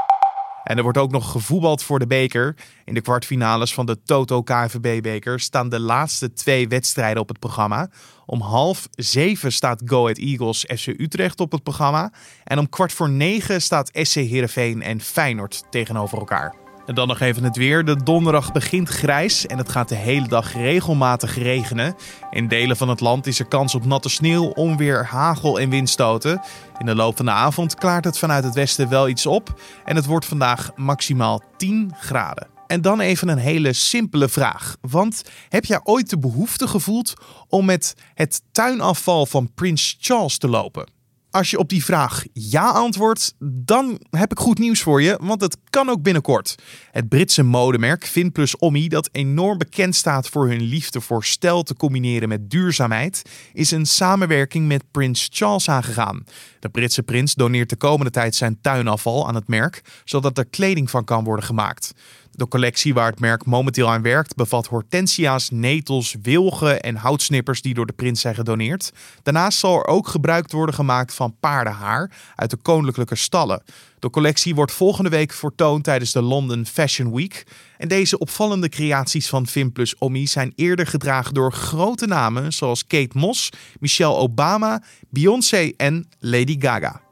En 0.63 0.77
er 0.77 0.83
wordt 0.83 0.97
ook 0.97 1.11
nog 1.11 1.31
gevoetbald 1.31 1.83
voor 1.83 1.99
de 1.99 2.07
beker. 2.07 2.55
In 2.85 2.93
de 2.93 3.01
kwartfinales 3.01 3.73
van 3.73 3.85
de 3.85 4.01
Toto 4.03 4.43
KNVB-beker 4.43 5.39
staan 5.39 5.69
de 5.69 5.79
laatste 5.79 6.33
twee 6.33 6.67
wedstrijden 6.67 7.21
op 7.21 7.27
het 7.27 7.39
programma. 7.39 7.89
Om 8.25 8.41
half 8.41 8.87
zeven 8.91 9.51
staat 9.51 9.81
Go 9.85 10.01
Ahead 10.01 10.17
Eagles 10.17 10.65
FC 10.77 10.87
Utrecht 10.87 11.39
op 11.39 11.51
het 11.51 11.63
programma. 11.63 12.11
En 12.43 12.59
om 12.59 12.69
kwart 12.69 12.93
voor 12.93 13.09
negen 13.09 13.61
staat 13.61 13.89
SC 13.93 14.15
Heerenveen 14.15 14.81
en 14.81 15.01
Feyenoord 15.01 15.63
tegenover 15.69 16.17
elkaar. 16.17 16.64
En 16.85 16.95
dan 16.95 17.07
nog 17.07 17.19
even 17.19 17.43
het 17.43 17.55
weer. 17.55 17.85
De 17.85 18.03
donderdag 18.03 18.51
begint 18.51 18.89
grijs 18.89 19.45
en 19.45 19.57
het 19.57 19.69
gaat 19.69 19.89
de 19.89 19.95
hele 19.95 20.27
dag 20.27 20.53
regelmatig 20.53 21.37
regenen. 21.37 21.95
In 22.31 22.47
delen 22.47 22.77
van 22.77 22.89
het 22.89 22.99
land 22.99 23.27
is 23.27 23.39
er 23.39 23.45
kans 23.45 23.75
op 23.75 23.85
natte 23.85 24.09
sneeuw, 24.09 24.45
onweer, 24.45 25.05
hagel 25.05 25.59
en 25.59 25.69
windstoten. 25.69 26.41
In 26.77 26.85
de 26.85 26.95
loop 26.95 27.15
van 27.15 27.25
de 27.25 27.31
avond 27.31 27.75
klaart 27.75 28.05
het 28.05 28.17
vanuit 28.17 28.43
het 28.43 28.53
westen 28.53 28.89
wel 28.89 29.09
iets 29.09 29.25
op 29.25 29.61
en 29.85 29.95
het 29.95 30.05
wordt 30.05 30.25
vandaag 30.25 30.71
maximaal 30.75 31.41
10 31.57 31.91
graden. 31.99 32.47
En 32.67 32.81
dan 32.81 32.99
even 32.99 33.27
een 33.27 33.37
hele 33.37 33.73
simpele 33.73 34.29
vraag. 34.29 34.77
Want 34.81 35.23
heb 35.49 35.65
jij 35.65 35.79
ooit 35.83 36.09
de 36.09 36.17
behoefte 36.17 36.67
gevoeld 36.67 37.13
om 37.47 37.65
met 37.65 37.95
het 38.13 38.41
tuinafval 38.51 39.25
van 39.25 39.53
Prins 39.53 39.97
Charles 39.99 40.37
te 40.37 40.47
lopen? 40.47 40.94
Als 41.35 41.49
je 41.49 41.57
op 41.57 41.69
die 41.69 41.85
vraag 41.85 42.23
ja 42.33 42.69
antwoordt, 42.69 43.35
dan 43.39 43.99
heb 44.09 44.31
ik 44.31 44.39
goed 44.39 44.59
nieuws 44.59 44.81
voor 44.81 45.01
je, 45.01 45.19
want 45.21 45.41
het 45.41 45.57
kan 45.69 45.89
ook 45.89 46.01
binnenkort. 46.01 46.55
Het 46.91 47.09
Britse 47.09 47.43
modemerk 47.43 48.05
Vinplus 48.05 48.57
Omni, 48.57 48.87
dat 48.87 49.09
enorm 49.11 49.57
bekend 49.57 49.95
staat 49.95 50.29
voor 50.29 50.47
hun 50.47 50.61
liefde 50.61 51.01
voor 51.01 51.23
stijl 51.23 51.63
te 51.63 51.75
combineren 51.75 52.29
met 52.29 52.49
duurzaamheid, 52.49 53.21
is 53.53 53.71
een 53.71 53.85
samenwerking 53.85 54.67
met 54.67 54.83
Prins 54.91 55.29
Charles 55.31 55.69
aangegaan. 55.69 56.23
De 56.59 56.69
Britse 56.69 57.03
prins 57.03 57.33
doneert 57.33 57.69
de 57.69 57.75
komende 57.75 58.11
tijd 58.11 58.35
zijn 58.35 58.61
tuinafval 58.61 59.27
aan 59.27 59.35
het 59.35 59.47
merk, 59.47 59.81
zodat 60.03 60.37
er 60.37 60.45
kleding 60.45 60.89
van 60.89 61.03
kan 61.03 61.23
worden 61.23 61.45
gemaakt. 61.45 61.93
De 62.37 62.47
collectie 62.47 62.93
waar 62.93 63.09
het 63.09 63.19
merk 63.19 63.45
momenteel 63.45 63.89
aan 63.89 64.01
werkt 64.01 64.35
bevat 64.35 64.67
hortensia's, 64.67 65.49
netels, 65.49 66.15
wilgen 66.21 66.81
en 66.81 66.95
houtsnippers 66.95 67.61
die 67.61 67.73
door 67.73 67.85
de 67.85 67.93
prins 67.93 68.21
zijn 68.21 68.35
gedoneerd. 68.35 68.91
Daarnaast 69.23 69.59
zal 69.59 69.75
er 69.75 69.87
ook 69.87 70.07
gebruik 70.07 70.51
worden 70.51 70.75
gemaakt 70.75 71.13
van 71.13 71.35
paardenhaar 71.39 72.11
uit 72.35 72.49
de 72.49 72.57
koninklijke 72.57 73.15
stallen. 73.15 73.63
De 73.99 74.09
collectie 74.09 74.55
wordt 74.55 74.71
volgende 74.71 75.09
week 75.09 75.33
vertoond 75.33 75.83
tijdens 75.83 76.11
de 76.11 76.21
London 76.21 76.65
Fashion 76.65 77.15
Week. 77.15 77.45
En 77.77 77.87
deze 77.87 78.17
opvallende 78.17 78.69
creaties 78.69 79.29
van 79.29 79.47
Vimplus 79.47 79.97
Omni 79.97 80.27
zijn 80.27 80.53
eerder 80.55 80.87
gedragen 80.87 81.33
door 81.33 81.53
grote 81.53 82.05
namen 82.05 82.53
zoals 82.53 82.87
Kate 82.87 83.17
Moss, 83.17 83.49
Michelle 83.79 84.15
Obama, 84.15 84.83
Beyoncé 85.09 85.71
en 85.77 86.07
Lady 86.19 86.55
Gaga. 86.59 87.04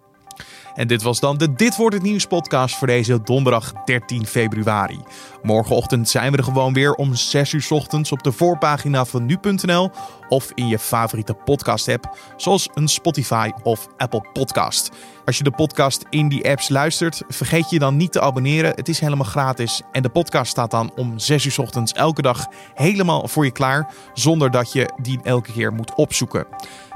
En 0.75 0.87
dit 0.87 1.01
was 1.01 1.19
dan 1.19 1.37
de 1.37 1.53
Dit 1.53 1.75
Wordt 1.75 1.95
Het 1.95 2.03
Nieuws 2.03 2.25
podcast 2.25 2.75
voor 2.75 2.87
deze 2.87 3.21
donderdag 3.23 3.73
13 3.85 4.25
februari. 4.25 4.99
Morgenochtend 5.41 6.09
zijn 6.09 6.31
we 6.31 6.37
er 6.37 6.43
gewoon 6.43 6.73
weer 6.73 6.93
om 6.93 7.15
6 7.15 7.53
uur 7.53 7.67
ochtends 7.69 8.11
op 8.11 8.23
de 8.23 8.31
voorpagina 8.31 9.05
van 9.05 9.25
nu.nl 9.25 9.91
of 10.29 10.51
in 10.55 10.67
je 10.67 10.79
favoriete 10.79 11.33
podcast 11.33 11.87
app 11.87 12.17
zoals 12.37 12.69
een 12.73 12.87
Spotify 12.87 13.51
of 13.63 13.87
Apple 13.97 14.25
podcast. 14.33 14.91
Als 15.25 15.37
je 15.37 15.43
de 15.43 15.51
podcast 15.51 16.05
in 16.09 16.29
die 16.29 16.49
apps 16.49 16.69
luistert, 16.69 17.21
vergeet 17.27 17.69
je 17.69 17.79
dan 17.79 17.97
niet 17.97 18.11
te 18.11 18.21
abonneren. 18.21 18.75
Het 18.75 18.89
is 18.89 18.99
helemaal 18.99 19.25
gratis 19.25 19.81
en 19.91 20.01
de 20.01 20.09
podcast 20.09 20.51
staat 20.51 20.71
dan 20.71 20.91
om 20.95 21.19
6 21.19 21.45
uur 21.45 21.55
ochtends 21.57 21.93
elke 21.93 22.21
dag 22.21 22.47
helemaal 22.73 23.27
voor 23.27 23.45
je 23.45 23.51
klaar, 23.51 23.93
zonder 24.13 24.51
dat 24.51 24.73
je 24.73 24.89
die 25.01 25.19
elke 25.23 25.51
keer 25.51 25.73
moet 25.73 25.95
opzoeken. 25.95 26.45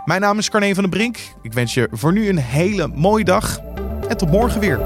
Mijn 0.05 0.22
naam 0.22 0.38
is 0.38 0.50
Carne 0.50 0.74
van 0.74 0.84
den 0.84 0.91
Brink. 0.91 1.17
Ik 1.41 1.53
wens 1.53 1.74
je 1.74 1.88
voor 1.91 2.13
nu 2.13 2.29
een 2.29 2.38
hele 2.38 2.88
mooie 2.88 3.24
dag 3.24 3.60
en 4.08 4.18
tot 4.18 4.32
morgen 4.32 4.60
weer. 4.60 4.80